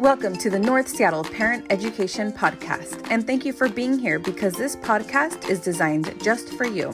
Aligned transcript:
Welcome 0.00 0.36
to 0.38 0.50
the 0.50 0.58
North 0.58 0.88
Seattle 0.88 1.24
Parent 1.24 1.64
Education 1.70 2.30
Podcast, 2.30 3.10
and 3.10 3.26
thank 3.26 3.46
you 3.46 3.54
for 3.54 3.66
being 3.66 3.98
here 3.98 4.18
because 4.18 4.52
this 4.52 4.76
podcast 4.76 5.48
is 5.48 5.58
designed 5.58 6.14
just 6.22 6.52
for 6.52 6.66
you. 6.66 6.92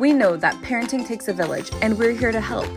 We 0.00 0.12
know 0.12 0.36
that 0.38 0.56
parenting 0.56 1.06
takes 1.06 1.28
a 1.28 1.32
village, 1.32 1.70
and 1.80 1.96
we're 1.96 2.10
here 2.10 2.32
to 2.32 2.40
help. 2.40 2.68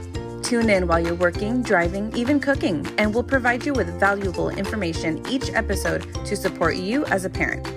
Tune 0.44 0.70
in 0.70 0.86
while 0.86 1.00
you're 1.00 1.16
working, 1.16 1.64
driving, 1.64 2.16
even 2.16 2.40
cooking, 2.40 2.86
and 3.00 3.12
we'll 3.12 3.24
provide 3.24 3.66
you 3.66 3.74
with 3.74 4.00
valuable 4.00 4.50
information 4.52 5.26
each 5.28 5.50
episode 5.50 6.04
to 6.24 6.36
support 6.36 6.76
you 6.76 7.04
as 7.05 7.26
a 7.26 7.30
parent. 7.30 7.68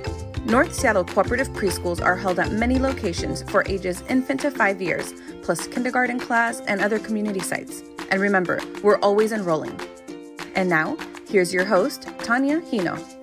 North 0.45 0.75
Seattle 0.75 1.05
cooperative 1.05 1.49
preschools 1.49 2.05
are 2.05 2.15
held 2.15 2.39
at 2.39 2.53
many 2.53 2.79
locations 2.79 3.43
for 3.45 3.65
ages 3.67 4.03
infant 4.11 4.41
to 4.41 4.51
five 4.51 4.83
years, 4.83 5.15
plus 5.41 5.67
kindergarten 5.67 6.21
class 6.21 6.61
and 6.61 6.83
other 6.83 6.99
community 6.99 7.41
sites. 7.41 7.83
And 8.11 8.21
remember, 8.21 8.61
we're 8.83 8.99
always 8.99 9.33
enrolling. 9.33 9.81
And 10.55 10.69
now, 10.69 10.99
Here's 11.31 11.55
your 11.55 11.65
host, 11.65 12.09
Tania 12.25 12.61
Hino. 12.61 13.20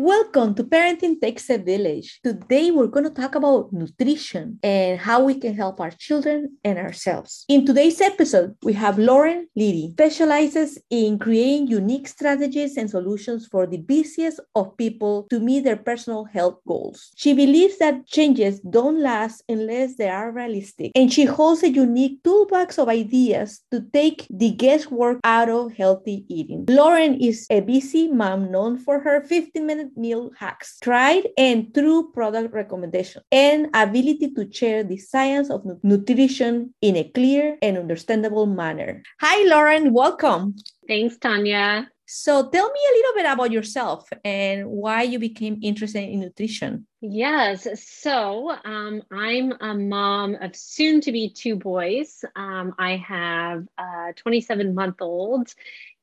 Welcome 0.00 0.54
to 0.54 0.62
Parenting 0.62 1.20
Takes 1.20 1.50
a 1.50 1.58
Village. 1.58 2.20
Today 2.22 2.70
we're 2.70 2.86
going 2.86 3.02
to 3.02 3.10
talk 3.10 3.34
about 3.34 3.72
nutrition 3.72 4.60
and 4.62 4.96
how 4.96 5.24
we 5.24 5.34
can 5.34 5.56
help 5.56 5.80
our 5.80 5.90
children 5.90 6.56
and 6.62 6.78
ourselves. 6.78 7.44
In 7.48 7.66
today's 7.66 8.00
episode, 8.00 8.54
we 8.62 8.74
have 8.74 8.96
Lauren 8.96 9.48
Leedy, 9.58 9.90
specializes 9.90 10.78
in 10.88 11.18
creating 11.18 11.66
unique 11.66 12.06
strategies 12.06 12.76
and 12.76 12.88
solutions 12.88 13.48
for 13.48 13.66
the 13.66 13.78
busiest 13.78 14.38
of 14.54 14.76
people 14.76 15.26
to 15.30 15.40
meet 15.40 15.64
their 15.64 15.76
personal 15.76 16.26
health 16.26 16.60
goals. 16.64 17.10
She 17.16 17.34
believes 17.34 17.78
that 17.78 18.06
changes 18.06 18.60
don't 18.60 19.02
last 19.02 19.42
unless 19.48 19.96
they 19.96 20.08
are 20.08 20.30
realistic, 20.30 20.92
and 20.94 21.12
she 21.12 21.24
holds 21.24 21.64
a 21.64 21.70
unique 21.70 22.22
toolbox 22.22 22.78
of 22.78 22.88
ideas 22.88 23.62
to 23.72 23.80
take 23.92 24.28
the 24.30 24.52
guesswork 24.52 25.18
out 25.24 25.48
of 25.48 25.72
healthy 25.72 26.24
eating. 26.28 26.66
Lauren 26.68 27.20
is 27.20 27.48
a 27.50 27.58
busy 27.58 28.06
mom 28.06 28.52
known 28.52 28.78
for 28.78 29.00
her 29.00 29.24
15 29.24 29.66
minute 29.66 29.87
meal 29.96 30.30
hacks, 30.38 30.78
tried 30.80 31.28
and 31.36 31.72
true 31.74 32.10
product 32.12 32.54
recommendation, 32.54 33.22
and 33.30 33.68
ability 33.74 34.32
to 34.34 34.50
share 34.52 34.84
the 34.84 34.98
science 34.98 35.50
of 35.50 35.64
nutrition 35.82 36.74
in 36.80 36.96
a 36.96 37.04
clear 37.04 37.56
and 37.62 37.78
understandable 37.78 38.46
manner. 38.46 39.02
Hi, 39.20 39.44
Lauren. 39.48 39.92
Welcome. 39.92 40.56
Thanks, 40.86 41.16
Tania. 41.18 41.88
So 42.10 42.48
tell 42.48 42.70
me 42.72 42.80
a 42.90 42.96
little 42.96 43.14
bit 43.16 43.26
about 43.30 43.52
yourself 43.52 44.08
and 44.24 44.66
why 44.66 45.02
you 45.02 45.18
became 45.18 45.58
interested 45.62 46.08
in 46.08 46.20
nutrition. 46.20 46.86
Yes. 47.02 47.68
So 47.84 48.56
um, 48.64 49.02
I'm 49.12 49.52
a 49.60 49.74
mom 49.74 50.34
of 50.40 50.56
soon 50.56 51.02
to 51.02 51.12
be 51.12 51.28
two 51.28 51.56
boys. 51.56 52.24
Um, 52.34 52.74
I 52.78 52.96
have 52.96 53.66
a 53.76 54.14
27 54.16 54.74
month 54.74 55.02
old 55.02 55.54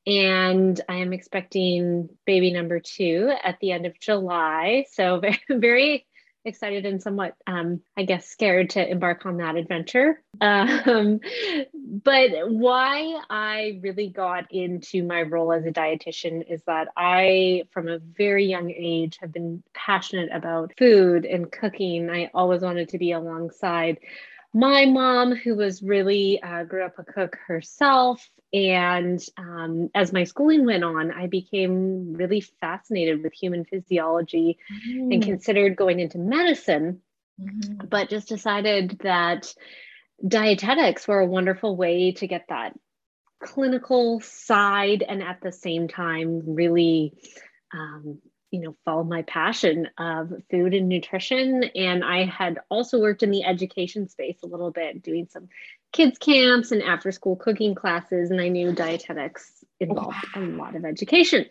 and 0.08 0.80
I 0.88 0.96
am 0.98 1.14
expecting 1.14 2.10
baby 2.26 2.52
number 2.52 2.80
two 2.80 3.34
at 3.44 3.60
the 3.60 3.72
end 3.72 3.86
of 3.86 4.00
July. 4.00 4.86
So 4.92 5.20
very, 5.20 5.40
very 5.50 6.06
excited 6.46 6.86
and 6.86 7.02
somewhat, 7.02 7.36
um, 7.48 7.82
I 7.98 8.04
guess, 8.04 8.28
scared 8.28 8.72
to 8.72 8.88
embark 8.88 9.26
on 9.26 9.38
that 9.38 9.56
adventure. 9.56 10.22
Um, 10.40 11.20
but 11.84 12.30
why 12.50 13.20
I 13.30 13.80
really 13.82 14.10
got 14.10 14.52
into 14.52 15.04
my 15.04 15.24
role 15.24 15.52
as 15.52 15.66
a 15.66 15.72
dietitian 15.72 16.44
is 16.48 16.62
that 16.68 16.90
I, 16.96 17.64
from 17.72 17.88
a 17.88 17.98
very 17.98 18.46
young 18.46 18.72
age, 18.72 19.18
have 19.22 19.34
been 19.34 19.64
passionate 19.74 20.30
about 20.32 20.74
food 20.78 21.26
and 21.26 21.52
cooking. 21.52 22.10
I 22.10 22.30
always 22.34 22.62
wanted 22.62 22.90
to 22.90 23.00
be 23.00 23.12
alongside 23.12 23.98
my 24.56 24.86
mom, 24.86 25.36
who 25.36 25.54
was 25.54 25.84
really 25.84 26.42
uh, 26.42 26.64
grew 26.64 26.86
up 26.86 26.98
a 26.98 27.04
cook 27.04 27.38
herself, 27.46 28.28
and 28.54 29.20
um, 29.38 29.90
as 29.94 30.14
my 30.14 30.24
schooling 30.24 30.66
went 30.66 30.86
on, 30.86 31.12
I 31.12 31.28
became 31.28 32.14
really 32.14 32.40
fascinated 32.40 33.22
with 33.22 33.34
human 33.34 33.66
physiology 33.66 34.58
mm. 34.88 35.14
and 35.14 35.22
considered 35.22 35.76
going 35.76 36.00
into 36.00 36.20
medicine, 36.20 37.02
mm-hmm. 37.40 37.86
but 37.88 38.10
just 38.10 38.30
decided 38.30 38.98
that 39.04 39.54
dietetics 40.26 41.06
were 41.06 41.20
a 41.20 41.26
wonderful 41.26 41.76
way 41.76 42.14
to 42.14 42.26
get 42.26 42.46
that 42.48 42.80
clinical 43.44 44.22
side 44.22 45.04
and 45.06 45.22
at 45.22 45.42
the 45.42 45.52
same 45.52 45.90
time 45.90 46.42
really 46.46 47.14
um, 47.74 48.20
you 48.56 48.62
know 48.62 48.76
follow 48.86 49.04
my 49.04 49.22
passion 49.24 49.90
of 49.98 50.32
food 50.50 50.74
and 50.74 50.88
nutrition. 50.88 51.66
And 51.76 52.04
i 52.04 52.24
had 52.24 52.60
also 52.70 53.00
worked 53.00 53.22
in 53.22 53.32
the 53.32 53.44
education 53.44 54.08
space 54.08 54.38
a 54.44 54.48
little 54.48 54.72
bit 54.72 55.04
doing 55.04 55.28
some 55.30 55.50
kids 55.92 56.18
camps 56.18 56.72
and 56.72 56.82
after 56.82 57.12
school 57.12 57.36
cooking 57.36 57.76
classes. 57.76 58.32
And 58.32 58.40
i 58.40 58.48
knew 58.48 58.72
dietetics 58.72 59.52
oh, 59.62 59.68
involved 59.82 60.26
a 60.36 60.40
lot 60.40 60.76
of 60.76 60.86
education. 60.86 61.46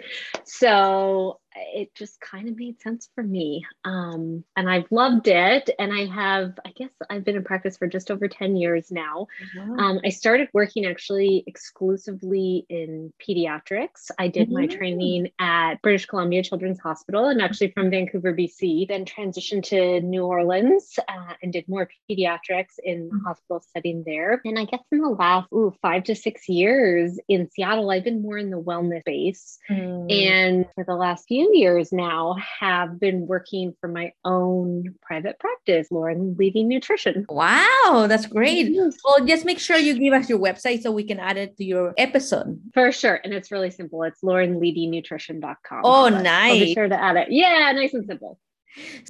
So 0.44 1.41
it 1.54 1.94
just 1.94 2.20
kind 2.20 2.48
of 2.48 2.56
made 2.56 2.81
sense 2.81 3.09
for 3.15 3.22
me. 3.22 3.65
Um, 3.84 4.44
and 4.56 4.69
I've 4.69 4.91
loved 4.91 5.28
it. 5.28 5.70
And 5.78 5.92
I 5.92 6.06
have, 6.06 6.59
I 6.65 6.70
guess 6.70 6.91
I've 7.09 7.25
been 7.25 7.37
in 7.37 7.44
practice 7.44 7.76
for 7.76 7.87
just 7.87 8.10
over 8.10 8.28
10 8.28 8.56
years 8.56 8.91
now. 8.91 9.28
Wow. 9.56 9.76
Um, 9.78 10.00
I 10.04 10.10
started 10.10 10.48
working 10.53 10.87
actually 10.87 11.44
exclusively 11.47 12.66
in 12.69 13.12
pediatrics. 13.26 14.10
I 14.19 14.28
did 14.28 14.48
mm-hmm. 14.48 14.54
my 14.54 14.66
training 14.66 15.31
at 15.38 15.81
British 15.82 16.06
Columbia 16.06 16.42
Children's 16.42 16.81
Hospital 16.81 17.26
and 17.28 17.41
actually 17.41 17.71
from 17.71 17.91
Vancouver, 17.91 18.34
BC, 18.34 18.88
then 18.88 19.04
transitioned 19.04 19.65
to 19.65 20.00
New 20.00 20.25
Orleans 20.25 20.98
uh, 21.09 21.34
and 21.42 21.53
did 21.53 21.69
more 21.69 21.88
pediatrics 22.10 22.78
in 22.82 23.09
the 23.09 23.15
mm-hmm. 23.15 23.26
hospital 23.26 23.62
setting 23.72 24.03
there. 24.04 24.41
And 24.44 24.59
I 24.59 24.65
guess 24.65 24.81
in 24.91 25.00
the 25.00 25.09
last 25.09 25.48
ooh, 25.53 25.75
five 25.81 26.04
to 26.04 26.15
six 26.15 26.48
years 26.48 27.19
in 27.28 27.48
Seattle, 27.50 27.91
I've 27.91 28.04
been 28.04 28.22
more 28.22 28.38
in 28.38 28.50
the 28.50 28.60
wellness 28.60 29.04
space. 29.04 29.59
Mm. 29.71 30.12
And 30.12 30.66
for 30.75 30.84
the 30.84 30.94
last 30.94 31.26
few 31.28 31.44
few 31.44 31.59
years 31.59 31.93
now 31.93 32.37
have 32.60 32.99
been 32.99 33.27
working 33.27 33.75
for 33.81 33.88
my 33.88 34.12
own 34.25 34.94
private 35.03 35.38
practice, 35.38 35.88
Lauren 35.91 36.34
Leedy 36.34 36.65
Nutrition. 36.65 37.27
Wow, 37.28 38.06
that's 38.09 38.27
great. 38.27 38.69
Mm-hmm. 38.69 38.91
Well, 39.05 39.27
just 39.27 39.44
make 39.44 39.59
sure 39.59 39.77
you 39.77 39.99
give 39.99 40.12
us 40.12 40.28
your 40.28 40.38
website 40.38 40.83
so 40.83 40.91
we 40.91 41.04
can 41.04 41.19
add 41.19 41.37
it 41.37 41.56
to 41.59 41.65
your 41.65 41.94
episode. 41.99 42.60
For 42.72 42.93
sure. 42.93 43.21
And 43.25 43.33
it's 43.33 43.50
really 43.50 43.71
simple. 43.71 44.03
It's 44.04 44.21
laurenleedynutrition.com. 44.22 45.81
Oh, 45.84 46.09
nice. 46.09 46.53
I'll 46.53 46.59
be 46.60 46.75
sure 46.75 46.88
to 46.88 47.03
add 47.03 47.16
it. 47.16 47.28
Yeah, 47.31 47.72
nice 47.72 47.94
and 47.94 48.06
simple. 48.06 48.38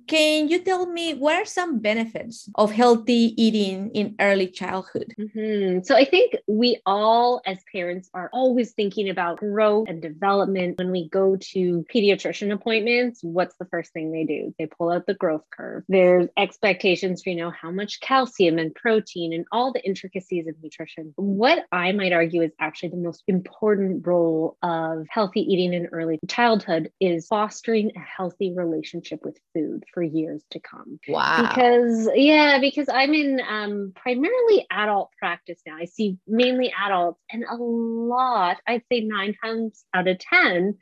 Can 0.07 0.49
you 0.49 0.61
tell 0.61 0.87
me 0.87 1.15
what 1.15 1.37
are 1.37 1.45
some 1.45 1.79
benefits 1.79 2.49
of 2.55 2.71
healthy 2.71 3.35
eating 3.43 3.91
in 3.91 4.15
early 4.21 4.49
childhood? 4.49 5.15
Mm-hmm. 5.19 5.83
So, 5.83 5.97
I 5.97 6.05
think 6.05 6.37
we 6.47 6.81
all, 6.87 7.41
as 7.47 7.59
parents, 7.73 8.11
are 8.15 8.31
always 8.33 8.73
thinking 8.73 9.09
about 9.09 9.39
growth 9.39 9.89
and 9.89 10.03
development. 10.03 10.79
When 10.79 10.91
we 10.91 11.09
go 11.09 11.37
to 11.37 11.85
pediatrician 11.93 12.53
appointments, 12.53 13.21
what's 13.23 13.57
the 13.57 13.67
first 13.67 13.93
thing 13.93 14.13
they 14.13 14.25
do? 14.25 14.55
They 14.59 14.67
pull 14.67 14.91
out 14.91 15.07
the 15.07 15.15
growth 15.15 15.45
curve. 15.51 15.85
There's 15.89 16.29
expectations 16.37 17.23
for, 17.23 17.31
you 17.31 17.37
know, 17.37 17.51
how 17.51 17.71
much 17.71 18.01
calcium 18.01 18.59
and 18.59 18.75
protein 18.75 19.33
and 19.33 19.45
all 19.53 19.73
the 19.73 19.85
intricacies 19.85 20.47
of 20.47 20.55
nutrition. 20.63 21.13
What 21.17 21.65
I 21.73 21.93
might 21.93 22.13
argue 22.13 22.43
is 22.43 22.53
actually 22.59 22.91
the 22.91 22.97
most 22.97 23.23
important 23.29 24.07
role 24.07 24.57
of 24.63 25.07
healthy 25.09 25.41
eating 25.41 25.73
in 25.73 25.87
early 25.87 26.19
childhood 26.29 26.91
is 27.01 27.27
fostering 27.27 27.93
a 27.97 28.01
healthy 28.01 28.53
relationship 28.55 29.21
with 29.25 29.39
food 29.55 29.85
for 29.93 30.03
years 30.03 30.43
to 30.51 30.61
come. 30.61 30.99
Wow. 31.09 31.49
Because, 31.49 32.11
yeah, 32.15 32.59
because 32.61 32.89
I'm 32.89 33.15
in 33.15 33.41
um, 33.41 33.93
primarily 33.95 34.67
adult 34.71 35.11
practice 35.19 35.61
now. 35.67 35.77
I 35.81 35.87
see 35.87 36.19
mainly 36.27 36.73
adults, 36.85 37.21
and 37.31 37.45
a 37.45 37.57
lot, 37.57 38.59
I'd 38.67 38.83
say 38.91 39.01
nine 39.01 39.35
times 39.43 39.85
out 39.95 40.09
of 40.09 40.19
10, 40.19 40.77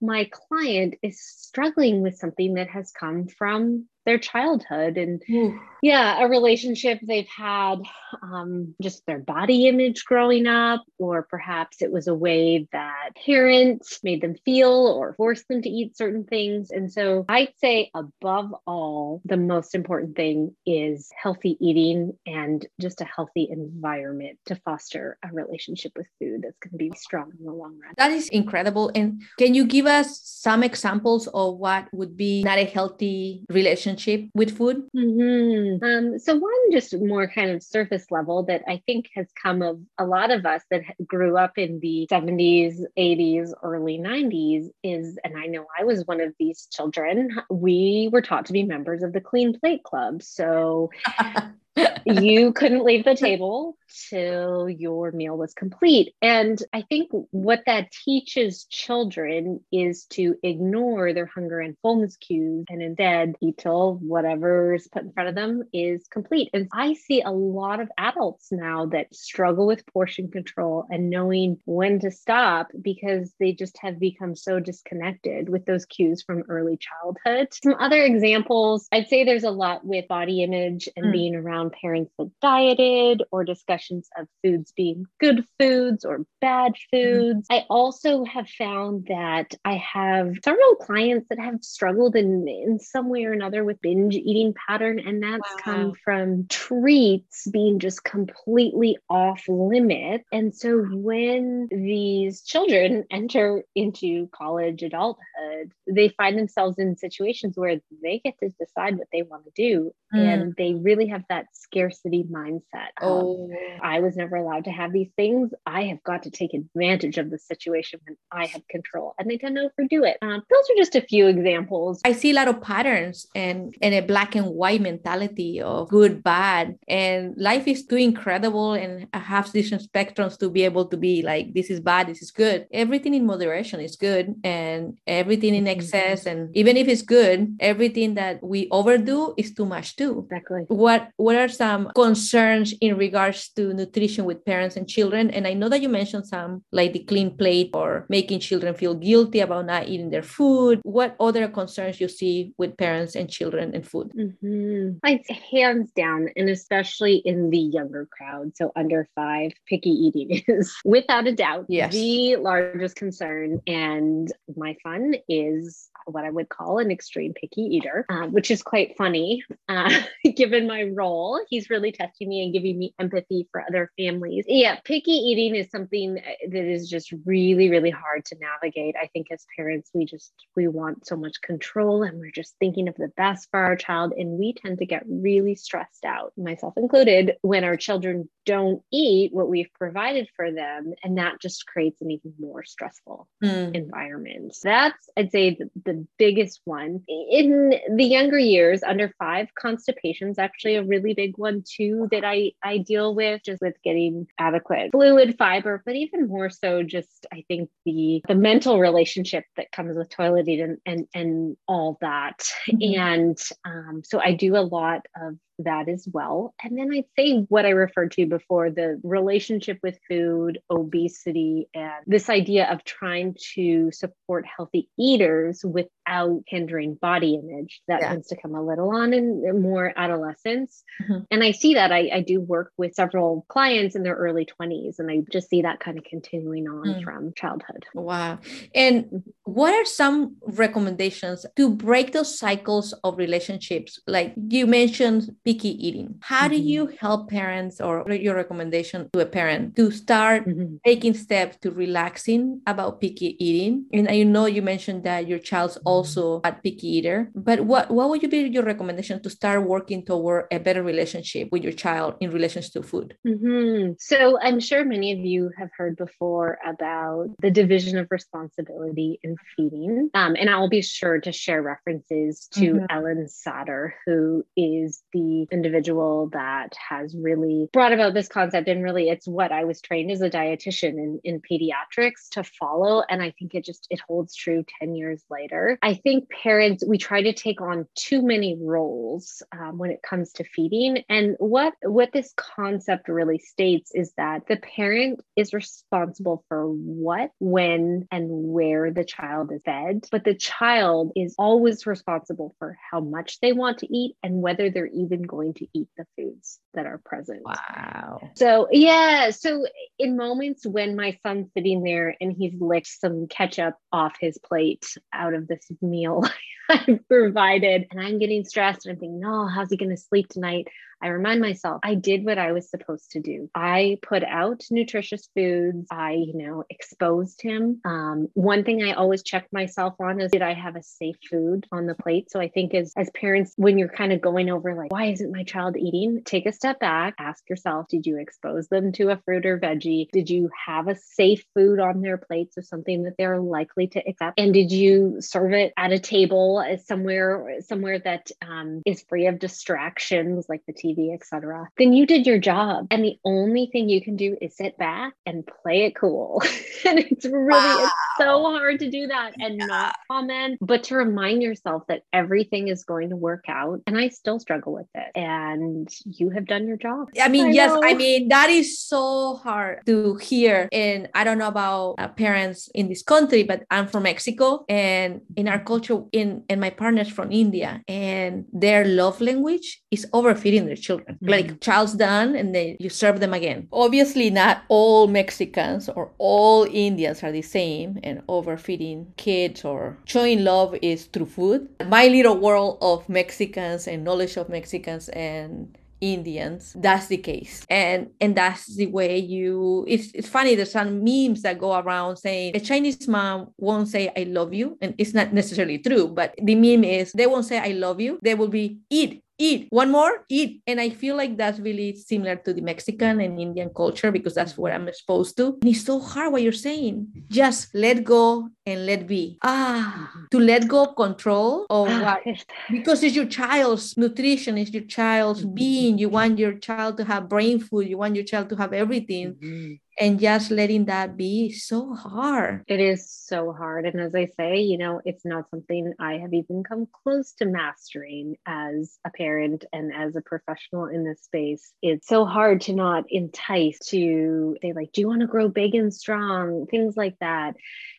my 0.00 0.28
client 0.30 0.94
is 1.02 1.20
struggling 1.20 2.02
with 2.02 2.16
something 2.16 2.54
that 2.54 2.68
has 2.68 2.92
come 2.92 3.26
from 3.26 3.86
their 4.08 4.18
childhood 4.18 4.96
and 4.96 5.22
Ooh. 5.30 5.60
yeah 5.82 6.24
a 6.24 6.28
relationship 6.28 6.98
they've 7.02 7.28
had 7.28 7.76
um, 8.22 8.74
just 8.80 9.04
their 9.04 9.18
body 9.18 9.68
image 9.68 10.06
growing 10.06 10.46
up 10.46 10.82
or 10.98 11.24
perhaps 11.24 11.82
it 11.82 11.92
was 11.92 12.08
a 12.08 12.14
way 12.14 12.66
that 12.72 13.10
parents 13.26 14.00
made 14.02 14.22
them 14.22 14.34
feel 14.46 14.70
or 14.70 15.12
forced 15.14 15.46
them 15.48 15.60
to 15.60 15.68
eat 15.68 15.94
certain 15.96 16.24
things. 16.24 16.70
And 16.70 16.90
so 16.90 17.26
i'd 17.28 17.52
say 17.58 17.90
above 17.94 18.54
all 18.66 19.20
the 19.26 19.36
most 19.36 19.74
important 19.74 20.16
thing 20.16 20.56
is 20.64 21.10
healthy 21.20 21.58
eating 21.60 22.16
and 22.26 22.66
just 22.80 23.02
a 23.02 23.04
healthy 23.04 23.48
environment 23.50 24.38
to 24.46 24.56
foster 24.64 25.18
a 25.22 25.28
relationship 25.32 25.92
with 25.96 26.06
food 26.18 26.44
that's 26.44 26.58
going 26.60 26.72
to 26.72 26.78
be 26.78 26.92
strong 26.96 27.30
in 27.38 27.44
the 27.44 27.52
long 27.52 27.78
run. 27.78 27.92
That 27.98 28.10
is 28.10 28.28
incredible. 28.30 28.90
And 28.94 29.22
can 29.38 29.54
you 29.54 29.66
give 29.66 29.84
us 29.84 30.18
some 30.22 30.62
examples 30.62 31.26
of 31.28 31.58
what 31.58 31.88
would 31.92 32.16
be 32.16 32.42
not 32.42 32.58
a 32.58 32.64
healthy 32.64 33.44
relationship 33.50 33.97
relationship 33.98 34.30
with 34.34 34.56
food? 34.56 34.88
Mm-hmm. 34.94 35.84
Um, 35.84 36.18
so, 36.18 36.36
one 36.36 36.52
just 36.72 36.94
more 37.00 37.28
kind 37.28 37.50
of 37.50 37.62
surface 37.62 38.06
level 38.10 38.44
that 38.44 38.62
I 38.68 38.82
think 38.86 39.10
has 39.14 39.26
come 39.40 39.62
of 39.62 39.80
a 39.98 40.04
lot 40.04 40.30
of 40.30 40.46
us 40.46 40.62
that 40.70 40.82
grew 41.06 41.36
up 41.36 41.58
in 41.58 41.80
the 41.80 42.06
70s, 42.10 42.80
80s, 42.98 43.52
early 43.62 43.98
90s 43.98 44.70
is, 44.82 45.18
and 45.24 45.36
I 45.36 45.46
know 45.46 45.66
I 45.78 45.84
was 45.84 46.06
one 46.06 46.20
of 46.20 46.34
these 46.38 46.68
children, 46.72 47.30
we 47.50 48.08
were 48.12 48.22
taught 48.22 48.46
to 48.46 48.52
be 48.52 48.62
members 48.62 49.02
of 49.02 49.12
the 49.12 49.20
Clean 49.20 49.58
Plate 49.58 49.82
Club. 49.82 50.22
So, 50.22 50.90
you 52.06 52.52
couldn't 52.54 52.84
leave 52.84 53.04
the 53.04 53.14
table 53.14 53.76
till 54.10 54.68
your 54.68 55.12
meal 55.12 55.36
was 55.36 55.54
complete. 55.54 56.14
And 56.20 56.62
I 56.72 56.82
think 56.82 57.10
what 57.30 57.62
that 57.66 57.90
teaches 58.04 58.64
children 58.64 59.60
is 59.72 60.04
to 60.10 60.36
ignore 60.42 61.12
their 61.12 61.26
hunger 61.26 61.60
and 61.60 61.76
fullness 61.82 62.16
cues 62.16 62.64
and 62.68 62.82
instead 62.82 63.34
eat 63.40 63.58
till 63.58 63.94
whatever 63.96 64.74
is 64.74 64.88
put 64.88 65.02
in 65.02 65.12
front 65.12 65.28
of 65.28 65.34
them 65.34 65.64
is 65.72 66.06
complete. 66.10 66.50
And 66.52 66.68
I 66.72 66.94
see 66.94 67.22
a 67.22 67.30
lot 67.30 67.80
of 67.80 67.88
adults 67.98 68.48
now 68.50 68.86
that 68.86 69.14
struggle 69.14 69.66
with 69.66 69.86
portion 69.86 70.30
control 70.30 70.86
and 70.90 71.10
knowing 71.10 71.58
when 71.64 72.00
to 72.00 72.10
stop 72.10 72.68
because 72.80 73.32
they 73.40 73.52
just 73.52 73.78
have 73.80 73.98
become 73.98 74.34
so 74.34 74.60
disconnected 74.60 75.48
with 75.48 75.64
those 75.64 75.86
cues 75.86 76.22
from 76.22 76.44
early 76.48 76.78
childhood. 76.78 77.48
Some 77.52 77.74
other 77.78 78.02
examples, 78.02 78.88
I'd 78.92 79.08
say 79.08 79.24
there's 79.24 79.44
a 79.44 79.50
lot 79.50 79.84
with 79.84 80.08
body 80.08 80.42
image 80.42 80.88
and 80.96 81.06
mm. 81.06 81.12
being 81.12 81.34
around 81.34 81.67
parents 81.70 82.12
that 82.18 82.30
dieted 82.40 83.22
or 83.30 83.44
discussions 83.44 84.08
of 84.16 84.26
foods 84.42 84.72
being 84.76 85.06
good 85.20 85.44
foods 85.58 86.04
or 86.04 86.24
bad 86.40 86.72
mm-hmm. 86.72 86.96
foods. 86.96 87.46
I 87.50 87.64
also 87.68 88.24
have 88.24 88.48
found 88.48 89.06
that 89.08 89.54
I 89.64 89.76
have 89.76 90.32
several 90.44 90.76
clients 90.76 91.26
that 91.30 91.38
have 91.38 91.62
struggled 91.62 92.16
in, 92.16 92.46
in 92.48 92.78
some 92.78 93.08
way 93.08 93.24
or 93.24 93.32
another 93.32 93.64
with 93.64 93.80
binge 93.80 94.14
eating 94.14 94.54
pattern, 94.66 94.98
and 94.98 95.22
that's 95.22 95.50
wow. 95.50 95.62
come 95.62 95.92
from 96.04 96.46
treats 96.48 97.46
being 97.48 97.78
just 97.78 98.04
completely 98.04 98.98
off 99.08 99.44
limit. 99.48 100.24
And 100.32 100.54
so 100.54 100.78
when 100.90 101.68
these 101.70 102.42
children 102.42 103.04
enter 103.10 103.64
into 103.74 104.28
college 104.32 104.82
adulthood, 104.82 105.72
they 105.86 106.08
find 106.10 106.38
themselves 106.38 106.78
in 106.78 106.96
situations 106.96 107.56
where 107.56 107.80
they 108.02 108.20
get 108.24 108.34
to 108.42 108.50
decide 108.58 108.96
what 108.98 109.08
they 109.12 109.22
want 109.22 109.44
to 109.44 109.50
do. 109.56 109.92
Mm. 110.14 110.18
And 110.18 110.54
they 110.56 110.74
really 110.74 111.06
have 111.08 111.24
that 111.28 111.46
scarcity 111.58 112.24
mindset. 112.24 112.90
Oh, 113.00 113.50
I 113.82 114.00
was 114.00 114.16
never 114.16 114.36
allowed 114.36 114.64
to 114.64 114.70
have 114.70 114.92
these 114.92 115.10
things. 115.16 115.50
I 115.66 115.84
have 115.84 116.02
got 116.02 116.22
to 116.24 116.30
take 116.30 116.54
advantage 116.54 117.18
of 117.18 117.30
the 117.30 117.38
situation 117.38 118.00
when 118.06 118.16
I 118.32 118.46
have 118.46 118.66
control. 118.68 119.14
And 119.18 119.30
they 119.30 119.38
tend 119.38 119.56
to 119.56 119.70
overdo 119.70 120.04
it. 120.04 120.18
Um, 120.22 120.42
those 120.50 120.64
are 120.70 120.78
just 120.78 120.94
a 120.96 121.02
few 121.02 121.26
examples. 121.26 122.00
I 122.04 122.12
see 122.12 122.30
a 122.30 122.34
lot 122.34 122.48
of 122.48 122.60
patterns 122.60 123.26
and, 123.34 123.74
and 123.82 123.94
a 123.94 124.00
black 124.00 124.34
and 124.34 124.46
white 124.46 124.80
mentality 124.80 125.60
of 125.60 125.88
good, 125.88 126.22
bad. 126.22 126.78
And 126.88 127.34
life 127.36 127.66
is 127.66 127.86
too 127.86 127.96
incredible 127.96 128.72
and 128.72 129.08
have 129.14 129.52
different 129.52 129.90
spectrums 129.90 130.38
to 130.38 130.50
be 130.50 130.64
able 130.64 130.86
to 130.86 130.96
be 130.96 131.22
like, 131.22 131.54
this 131.54 131.70
is 131.70 131.80
bad, 131.80 132.08
this 132.08 132.22
is 132.22 132.30
good. 132.30 132.66
Everything 132.72 133.14
in 133.14 133.26
moderation 133.26 133.80
is 133.80 133.96
good. 133.96 134.34
And 134.44 134.98
everything 135.06 135.54
in 135.54 135.64
mm-hmm. 135.64 135.78
excess, 135.78 136.26
and 136.26 136.56
even 136.56 136.76
if 136.76 136.88
it's 136.88 137.02
good, 137.02 137.56
everything 137.60 138.14
that 138.14 138.42
we 138.42 138.68
overdo 138.70 139.34
is 139.36 139.54
too 139.54 139.66
much 139.66 139.96
too. 139.96 140.26
Exactly. 140.30 140.64
What 140.68 141.08
what 141.16 141.36
are 141.38 141.48
some 141.48 141.90
concerns 141.94 142.74
in 142.80 142.96
regards 142.96 143.50
to 143.50 143.72
nutrition 143.72 144.24
with 144.24 144.44
parents 144.44 144.76
and 144.76 144.88
children? 144.88 145.30
And 145.30 145.46
I 145.46 145.54
know 145.54 145.68
that 145.68 145.82
you 145.82 145.88
mentioned 145.88 146.26
some 146.26 146.64
like 146.72 146.92
the 146.92 147.00
clean 147.00 147.36
plate 147.36 147.70
or 147.74 148.06
making 148.08 148.40
children 148.40 148.74
feel 148.74 148.94
guilty 148.94 149.40
about 149.40 149.66
not 149.66 149.88
eating 149.88 150.10
their 150.10 150.22
food. 150.22 150.80
What 150.82 151.16
other 151.20 151.48
concerns 151.48 152.00
you 152.00 152.08
see 152.08 152.54
with 152.58 152.76
parents 152.76 153.14
and 153.14 153.30
children 153.30 153.74
and 153.74 153.86
food? 153.86 154.10
Mm-hmm. 154.16 154.98
Like 155.02 155.26
hands 155.50 155.90
down, 155.92 156.28
and 156.36 156.48
especially 156.48 157.16
in 157.24 157.50
the 157.50 157.58
younger 157.58 158.06
crowd, 158.10 158.56
so 158.56 158.72
under 158.76 159.08
five, 159.14 159.52
picky 159.66 159.90
eating 159.90 160.42
is 160.48 160.74
without 160.84 161.26
a 161.26 161.34
doubt 161.34 161.66
yes. 161.68 161.92
the 161.92 162.36
largest 162.36 162.96
concern. 162.96 163.60
And 163.66 164.32
my 164.56 164.76
son 164.82 165.14
is 165.28 165.90
what 166.06 166.24
I 166.24 166.30
would 166.30 166.48
call 166.48 166.78
an 166.78 166.90
extreme 166.90 167.34
picky 167.34 167.62
eater, 167.62 168.06
uh, 168.08 168.26
which 168.26 168.50
is 168.50 168.62
quite 168.62 168.96
funny 168.96 169.42
uh, 169.68 170.00
given 170.36 170.66
my 170.66 170.84
role. 170.84 171.27
He's 171.48 171.70
really 171.70 171.92
testing 171.92 172.28
me 172.28 172.42
and 172.42 172.52
giving 172.52 172.78
me 172.78 172.94
empathy 172.98 173.48
for 173.50 173.62
other 173.68 173.90
families. 173.98 174.44
Yeah, 174.48 174.76
picky 174.84 175.12
eating 175.12 175.54
is 175.54 175.70
something 175.70 176.18
uh, 176.18 176.48
that 176.50 176.64
is 176.64 176.88
just 176.88 177.12
really, 177.24 177.70
really 177.70 177.90
hard 177.90 178.24
to 178.26 178.36
navigate. 178.40 178.94
I 179.00 179.08
think 179.08 179.28
as 179.30 179.44
parents, 179.56 179.90
we 179.94 180.04
just 180.04 180.32
we 180.56 180.68
want 180.68 181.06
so 181.06 181.16
much 181.16 181.40
control 181.40 182.02
and 182.02 182.18
we're 182.18 182.30
just 182.30 182.54
thinking 182.58 182.88
of 182.88 182.94
the 182.96 183.12
best 183.16 183.48
for 183.50 183.60
our 183.60 183.76
child, 183.76 184.12
and 184.16 184.38
we 184.38 184.54
tend 184.54 184.78
to 184.78 184.86
get 184.86 185.02
really 185.06 185.54
stressed 185.54 186.04
out, 186.04 186.32
myself 186.36 186.74
included, 186.76 187.36
when 187.42 187.64
our 187.64 187.76
children 187.76 188.28
don't 188.46 188.82
eat 188.90 189.32
what 189.34 189.48
we've 189.48 189.72
provided 189.74 190.28
for 190.34 190.50
them, 190.50 190.94
and 191.04 191.18
that 191.18 191.40
just 191.40 191.66
creates 191.66 192.00
an 192.00 192.10
even 192.10 192.32
more 192.38 192.64
stressful 192.64 193.28
mm. 193.44 193.74
environment. 193.74 194.56
That's 194.62 195.10
I'd 195.16 195.30
say 195.30 195.56
the, 195.58 195.70
the 195.84 196.06
biggest 196.18 196.60
one. 196.64 197.02
In 197.08 197.74
the 197.94 198.04
younger 198.04 198.38
years, 198.38 198.82
under 198.82 199.12
five, 199.18 199.48
constipation 199.54 200.28
is 200.28 200.38
actually 200.38 200.76
a 200.76 200.82
really 200.82 201.14
big 201.18 201.36
one 201.36 201.64
too 201.68 202.06
that 202.12 202.24
I, 202.24 202.52
I 202.62 202.78
deal 202.78 203.12
with 203.12 203.42
just 203.44 203.60
with 203.60 203.74
getting 203.82 204.28
adequate 204.38 204.92
fluid 204.92 205.34
fiber, 205.36 205.82
but 205.84 205.96
even 205.96 206.28
more 206.28 206.48
so 206.48 206.84
just 206.84 207.26
I 207.32 207.44
think 207.48 207.70
the 207.84 208.22
the 208.28 208.36
mental 208.36 208.78
relationship 208.78 209.42
that 209.56 209.72
comes 209.72 209.96
with 209.96 210.10
toileting 210.10 210.62
and 210.62 210.78
and, 210.86 211.08
and 211.12 211.56
all 211.66 211.98
that. 212.00 212.38
Mm-hmm. 212.68 213.00
And 213.00 213.38
um, 213.64 214.02
so 214.04 214.20
I 214.20 214.34
do 214.34 214.56
a 214.56 214.62
lot 214.62 215.06
of 215.20 215.36
that 215.58 215.88
as 215.88 216.06
well. 216.12 216.54
And 216.62 216.78
then 216.78 216.90
I'd 216.92 217.04
say 217.18 217.44
what 217.48 217.66
I 217.66 217.70
referred 217.70 218.12
to 218.12 218.26
before 218.26 218.70
the 218.70 219.00
relationship 219.02 219.78
with 219.82 219.98
food, 220.08 220.58
obesity, 220.70 221.68
and 221.74 221.94
this 222.06 222.28
idea 222.28 222.70
of 222.70 222.84
trying 222.84 223.36
to 223.54 223.90
support 223.92 224.46
healthy 224.46 224.88
eaters 224.98 225.64
without 225.64 226.42
hindering 226.46 226.94
body 226.94 227.34
image 227.34 227.82
that 227.88 228.00
yeah. 228.00 228.10
tends 228.10 228.28
to 228.28 228.36
come 228.36 228.54
a 228.54 228.62
little 228.62 228.90
on 228.90 229.12
in 229.12 229.62
more 229.62 229.92
adolescence. 229.96 230.82
Mm-hmm. 231.02 231.24
And 231.30 231.42
I 231.42 231.52
see 231.52 231.74
that 231.74 231.92
I, 231.92 232.10
I, 232.14 232.24
do 232.28 232.40
work 232.40 232.72
with 232.76 232.94
several 232.94 233.46
clients 233.48 233.94
in 233.94 234.02
their 234.02 234.14
early 234.14 234.46
20s, 234.46 234.98
and 234.98 235.10
I 235.10 235.22
just 235.30 235.48
see 235.48 235.62
that 235.62 235.80
kind 235.80 235.98
of 235.98 236.04
continuing 236.04 236.68
on 236.68 236.86
mm. 236.86 237.04
from 237.04 237.32
childhood. 237.34 237.84
Wow. 237.94 238.38
And 238.74 239.22
what 239.44 239.72
are 239.74 239.84
some 239.84 240.36
recommendations 240.42 241.46
to 241.56 241.70
break 241.70 242.12
those 242.12 242.38
cycles 242.38 242.92
of 243.04 243.18
relationships? 243.18 243.98
Like 244.06 244.34
you 244.36 244.66
mentioned, 244.66 245.34
picky 245.48 245.72
eating. 245.86 246.16
How 246.20 246.42
mm-hmm. 246.42 246.50
do 246.50 246.56
you 246.60 246.86
help 247.00 247.30
parents 247.30 247.80
or 247.80 248.04
your 248.12 248.36
recommendation 248.36 249.08
to 249.14 249.20
a 249.20 249.24
parent 249.24 249.76
to 249.76 249.90
start 249.90 250.46
mm-hmm. 250.46 250.76
taking 250.84 251.14
steps 251.14 251.56
to 251.62 251.70
relaxing 251.70 252.60
about 252.66 253.00
picky 253.00 253.32
eating? 253.42 253.86
And 253.94 254.08
I 254.10 254.24
know 254.24 254.44
you 254.44 254.60
mentioned 254.60 255.04
that 255.04 255.26
your 255.26 255.38
child's 255.38 255.78
also 255.86 256.42
a 256.44 256.52
picky 256.52 256.88
eater, 256.98 257.30
but 257.34 257.60
what, 257.60 257.90
what 257.90 258.10
would 258.10 258.22
you 258.22 258.28
be 258.28 258.40
your 258.40 258.62
recommendation 258.62 259.22
to 259.22 259.30
start 259.30 259.66
working 259.66 260.04
toward 260.04 260.48
a 260.52 260.58
better 260.58 260.82
relationship 260.82 261.48
with 261.50 261.62
your 261.62 261.72
child 261.72 262.16
in 262.20 262.30
relation 262.30 262.60
to 262.60 262.82
food? 262.82 263.16
Mm-hmm. 263.26 263.92
So 263.98 264.38
I'm 264.42 264.60
sure 264.60 264.84
many 264.84 265.12
of 265.12 265.20
you 265.20 265.50
have 265.56 265.70
heard 265.78 265.96
before 265.96 266.58
about 266.66 267.28
the 267.40 267.50
division 267.50 267.96
of 267.96 268.08
responsibility 268.10 269.18
in 269.22 269.36
feeding. 269.56 270.10
Um, 270.12 270.36
and 270.38 270.50
I'll 270.50 270.68
be 270.68 270.82
sure 270.82 271.20
to 271.20 271.32
share 271.32 271.62
references 271.62 272.48
to 272.52 272.74
mm-hmm. 272.74 272.84
Ellen 272.90 273.28
Satter, 273.30 273.92
who 274.04 274.44
is 274.54 275.02
the 275.14 275.37
individual 275.50 276.30
that 276.32 276.74
has 276.88 277.14
really 277.16 277.68
brought 277.72 277.92
about 277.92 278.14
this 278.14 278.28
concept. 278.28 278.68
And 278.68 278.82
really, 278.82 279.08
it's 279.08 279.28
what 279.28 279.52
I 279.52 279.64
was 279.64 279.80
trained 279.80 280.10
as 280.10 280.20
a 280.20 280.30
dietitian 280.30 280.94
in, 280.94 281.20
in 281.24 281.40
pediatrics 281.40 282.28
to 282.32 282.44
follow. 282.44 283.02
And 283.08 283.22
I 283.22 283.32
think 283.38 283.54
it 283.54 283.64
just 283.64 283.86
it 283.90 284.00
holds 284.06 284.34
true 284.34 284.64
10 284.80 284.94
years 284.94 285.22
later. 285.30 285.78
I 285.82 285.94
think 285.94 286.28
parents, 286.30 286.84
we 286.86 286.98
try 286.98 287.22
to 287.22 287.32
take 287.32 287.60
on 287.60 287.86
too 287.94 288.22
many 288.22 288.56
roles 288.60 289.42
um, 289.52 289.78
when 289.78 289.90
it 289.90 290.02
comes 290.02 290.32
to 290.34 290.44
feeding. 290.44 291.04
And 291.08 291.36
what 291.38 291.74
what 291.82 292.12
this 292.12 292.32
concept 292.36 293.08
really 293.08 293.38
states 293.38 293.92
is 293.94 294.12
that 294.16 294.42
the 294.48 294.56
parent 294.56 295.20
is 295.36 295.52
responsible 295.52 296.44
for 296.48 296.66
what, 296.66 297.30
when, 297.38 298.06
and 298.10 298.28
where 298.28 298.90
the 298.92 299.04
child 299.04 299.52
is 299.52 299.62
fed, 299.68 300.06
but 300.10 300.24
the 300.24 300.34
child 300.34 301.12
is 301.14 301.34
always 301.38 301.86
responsible 301.86 302.54
for 302.58 302.76
how 302.90 303.00
much 303.00 303.38
they 303.40 303.52
want 303.52 303.78
to 303.78 303.94
eat 303.94 304.16
and 304.22 304.40
whether 304.40 304.70
they're 304.70 304.86
even 304.86 305.22
going 305.28 305.54
to 305.54 305.66
eat 305.72 305.88
the 305.96 306.04
foods 306.16 306.58
that 306.74 306.86
are 306.86 307.00
present. 307.04 307.42
Wow. 307.44 308.20
So, 308.34 308.66
yeah. 308.72 309.30
So, 309.30 309.64
in 309.98 310.16
moments 310.16 310.66
when 310.66 310.96
my 310.96 311.16
son's 311.22 311.52
sitting 311.56 311.84
there 311.84 312.16
and 312.20 312.34
he's 312.36 312.54
licked 312.60 312.88
some 312.88 313.28
ketchup 313.28 313.74
off 313.92 314.16
his 314.20 314.38
plate 314.38 314.86
out 315.12 315.34
of 315.34 315.46
this 315.46 315.64
meal 315.80 316.24
I've 316.86 317.06
provided, 317.08 317.86
and 317.90 318.00
I'm 318.00 318.18
getting 318.18 318.44
stressed 318.44 318.86
and 318.86 318.92
I'm 318.92 319.00
thinking, 319.00 319.20
no, 319.20 319.46
how's 319.46 319.70
he 319.70 319.76
going 319.76 319.90
to 319.90 319.96
sleep 319.96 320.28
tonight? 320.28 320.68
I 321.00 321.08
remind 321.08 321.40
myself 321.40 321.80
I 321.84 321.94
did 321.94 322.24
what 322.24 322.38
I 322.38 322.52
was 322.52 322.68
supposed 322.68 323.12
to 323.12 323.20
do. 323.20 323.48
I 323.54 323.98
put 324.02 324.24
out 324.24 324.64
nutritious 324.70 325.28
foods. 325.34 325.86
I, 325.90 326.12
you 326.12 326.34
know, 326.36 326.64
exposed 326.70 327.40
him. 327.40 327.80
Um, 327.84 328.28
one 328.34 328.64
thing 328.64 328.82
I 328.82 328.92
always 328.92 329.22
check 329.22 329.46
myself 329.52 329.94
on 330.00 330.20
is 330.20 330.32
did 330.32 330.42
I 330.42 330.54
have 330.54 330.76
a 330.76 330.82
safe 330.82 331.16
food 331.30 331.66
on 331.70 331.86
the 331.86 331.94
plate? 331.94 332.30
So 332.30 332.40
I 332.40 332.48
think 332.48 332.74
as 332.74 332.92
as 332.96 333.10
parents, 333.10 333.52
when 333.56 333.78
you're 333.78 333.88
kind 333.88 334.12
of 334.12 334.20
going 334.20 334.50
over 334.50 334.74
like, 334.74 334.92
why 334.92 335.06
isn't 335.06 335.32
my 335.32 335.44
child 335.44 335.76
eating? 335.76 336.22
Take 336.24 336.46
a 336.46 336.52
step 336.52 336.80
back, 336.80 337.14
ask 337.18 337.48
yourself, 337.48 337.86
did 337.88 338.06
you 338.06 338.18
expose 338.18 338.68
them 338.68 338.92
to 338.92 339.10
a 339.10 339.20
fruit 339.24 339.46
or 339.46 339.58
veggie? 339.58 340.08
Did 340.12 340.28
you 340.28 340.50
have 340.66 340.88
a 340.88 340.96
safe 340.96 341.44
food 341.54 341.78
on 341.78 342.00
their 342.00 342.18
plate? 342.18 342.54
So 342.54 342.60
something 342.60 343.04
that 343.04 343.14
they're 343.18 343.40
likely 343.40 343.86
to 343.88 344.02
accept. 344.06 344.38
And 344.38 344.52
did 344.52 344.72
you 344.72 345.18
serve 345.20 345.52
it 345.52 345.72
at 345.76 345.92
a 345.92 345.98
table 345.98 346.57
somewhere 346.84 347.60
somewhere 347.60 347.98
that 348.00 348.30
um, 348.46 348.82
is 348.84 349.04
free 349.08 349.26
of 349.26 349.38
distractions 349.38 350.46
like 350.48 350.62
the 350.66 350.72
TV 350.72 350.98
TV, 350.98 351.14
etc., 351.14 351.68
then 351.78 351.92
you 351.92 352.06
did 352.06 352.26
your 352.26 352.38
job. 352.38 352.86
And 352.90 353.04
the 353.04 353.18
only 353.24 353.68
thing 353.72 353.88
you 353.88 354.02
can 354.02 354.16
do 354.16 354.36
is 354.40 354.56
sit 354.56 354.76
back 354.78 355.14
and 355.26 355.46
play 355.62 355.84
it 355.84 355.96
cool. 355.96 356.42
and 356.84 356.98
it's 356.98 357.24
really 357.24 357.48
wow. 357.48 357.84
it's 357.84 357.92
so 358.18 358.42
hard 358.42 358.78
to 358.80 358.90
do 358.90 359.06
that 359.06 359.34
and 359.40 359.58
yeah. 359.58 359.66
not 359.66 359.96
comment, 360.10 360.58
but 360.60 360.84
to 360.84 360.96
remind 360.96 361.42
yourself 361.42 361.84
that 361.88 362.02
everything 362.12 362.68
is 362.68 362.84
going 362.84 363.10
to 363.10 363.16
work 363.16 363.44
out. 363.48 363.80
And 363.86 363.98
I 363.98 364.08
still 364.08 364.38
struggle 364.40 364.72
with 364.72 364.86
it. 364.94 365.10
And 365.14 365.88
you 366.04 366.30
have 366.30 366.46
done 366.46 366.66
your 366.66 366.76
job. 366.76 367.08
I 367.20 367.28
mean, 367.28 367.46
I 367.46 367.50
yes, 367.50 367.72
know. 367.72 367.82
I 367.84 367.94
mean 367.94 368.28
that 368.28 368.50
is 368.50 368.80
so 368.80 369.36
hard 369.36 369.84
to 369.86 370.16
hear. 370.16 370.68
And 370.72 371.08
I 371.14 371.24
don't 371.24 371.38
know 371.38 371.48
about 371.48 371.96
uh, 371.98 372.08
parents 372.08 372.68
in 372.74 372.88
this 372.88 373.02
country, 373.02 373.42
but 373.42 373.64
I'm 373.70 373.86
from 373.86 374.04
Mexico, 374.04 374.64
and 374.68 375.20
in 375.36 375.48
our 375.48 375.58
culture, 375.58 376.02
in 376.12 376.44
and 376.48 376.60
my 376.60 376.70
partners 376.70 377.08
from 377.08 377.30
India, 377.30 377.82
and 377.88 378.46
their 378.52 378.84
love 378.84 379.20
language 379.20 379.82
is 379.90 380.06
overfeeding 380.12 380.66
their 380.66 380.76
children. 380.76 381.16
Mm-hmm. 381.16 381.28
Like 381.28 381.60
child's 381.60 381.94
done, 381.94 382.34
and 382.34 382.54
then 382.54 382.76
you 382.80 382.90
serve 382.90 383.20
them 383.20 383.34
again. 383.34 383.68
Obviously, 383.72 384.30
not 384.30 384.62
all 384.68 385.06
Mexicans 385.06 385.88
or 385.88 386.12
all 386.18 386.64
Indians 386.70 387.22
are 387.22 387.32
the 387.32 387.42
same, 387.42 387.98
and 388.02 388.22
overfeeding 388.28 389.12
kids 389.16 389.64
or 389.64 389.98
showing 390.04 390.44
love 390.44 390.74
is 390.82 391.06
through 391.06 391.26
food. 391.26 391.68
My 391.86 392.06
little 392.06 392.38
world 392.38 392.78
of 392.80 393.08
Mexicans 393.08 393.86
and 393.86 394.04
knowledge 394.04 394.36
of 394.36 394.48
Mexicans 394.48 395.08
and 395.10 395.76
Indians, 396.00 396.74
that's 396.78 397.06
the 397.06 397.16
case. 397.16 397.64
And 397.68 398.10
and 398.20 398.36
that's 398.36 398.76
the 398.76 398.86
way 398.86 399.18
you 399.18 399.84
it's 399.88 400.10
it's 400.14 400.28
funny, 400.28 400.54
there's 400.54 400.72
some 400.72 401.02
memes 401.04 401.42
that 401.42 401.58
go 401.58 401.78
around 401.78 402.16
saying 402.16 402.56
a 402.56 402.60
Chinese 402.60 403.08
mom 403.08 403.52
won't 403.58 403.88
say 403.88 404.12
I 404.16 404.24
love 404.24 404.54
you. 404.54 404.78
And 404.80 404.94
it's 404.98 405.14
not 405.14 405.32
necessarily 405.32 405.78
true, 405.78 406.08
but 406.08 406.34
the 406.42 406.54
meme 406.54 406.84
is 406.84 407.12
they 407.12 407.26
won't 407.26 407.46
say 407.46 407.58
I 407.58 407.72
love 407.72 408.00
you. 408.00 408.18
They 408.22 408.34
will 408.34 408.48
be 408.48 408.78
eat 408.90 409.22
eat 409.38 409.66
one 409.70 409.90
more 409.90 410.24
eat. 410.28 410.62
And 410.66 410.80
i 410.80 410.90
feel 410.90 411.16
like 411.16 411.36
that's 411.36 411.58
really 411.58 411.96
similar 411.96 412.36
to 412.36 412.52
the 412.52 412.60
mexican 412.60 413.20
and 413.20 413.40
indian 413.40 413.70
culture 413.74 414.10
because 414.10 414.34
that's 414.34 414.56
what 414.56 414.72
i'm 414.72 414.88
exposed 414.88 415.36
to. 415.38 415.58
And 415.62 415.70
it's 415.70 415.84
so 415.84 416.00
hard 416.00 416.32
what 416.32 416.42
you're 416.42 416.52
saying. 416.52 417.08
Just 417.28 417.74
let 417.74 418.04
go 418.04 418.48
and 418.66 418.86
let 418.86 419.06
be. 419.06 419.38
Ah 419.42 420.10
to 420.30 420.38
let 420.38 420.68
go 420.68 420.84
of 420.84 420.96
control 420.96 421.66
of 421.70 421.88
ah, 421.88 422.18
what 422.24 422.44
because 422.70 423.02
it's 423.02 423.16
your 423.16 423.26
child's 423.26 423.96
nutrition 423.96 424.58
it's 424.58 424.72
your 424.72 424.84
child's 424.84 425.44
mm-hmm. 425.44 425.54
being. 425.54 425.98
You 425.98 426.08
want 426.08 426.38
your 426.38 426.54
child 426.54 426.96
to 426.98 427.04
have 427.04 427.28
brain 427.28 427.60
food. 427.60 427.88
You 427.88 427.98
want 427.98 428.14
your 428.14 428.24
child 428.24 428.48
to 428.50 428.56
have 428.56 428.72
everything. 428.72 429.34
Mm-hmm 429.34 429.74
and 430.00 430.20
just 430.20 430.50
letting 430.50 430.86
that 430.86 431.16
be 431.16 431.50
so 431.52 431.94
hard. 431.94 432.64
It 432.66 432.80
is 432.80 433.10
so 433.10 433.52
hard. 433.52 433.86
And 433.86 434.00
as 434.00 434.14
I 434.14 434.28
say, 434.36 434.58
you 434.60 434.78
know, 434.78 435.00
it's 435.04 435.24
not 435.24 435.50
something 435.50 435.94
I 435.98 436.14
have 436.18 436.32
even 436.32 436.62
come 436.64 436.86
close 437.02 437.32
to 437.34 437.46
mastering 437.46 438.36
as 438.46 438.98
a 439.04 439.10
parent 439.10 439.64
and 439.72 439.92
as 439.94 440.16
a 440.16 440.20
professional 440.20 440.86
in 440.86 441.04
this 441.04 441.22
space. 441.22 441.72
It's 441.82 442.06
so 442.06 442.24
hard 442.24 442.62
to 442.62 442.72
not 442.72 443.04
entice 443.08 443.78
to 443.90 444.56
say, 444.62 444.72
like, 444.72 444.92
do 444.92 445.00
you 445.00 445.08
want 445.08 445.20
to 445.20 445.26
grow 445.26 445.48
big 445.48 445.74
and 445.74 445.92
strong? 445.92 446.66
Things 446.66 446.96
like 446.96 447.16
that 447.20 447.54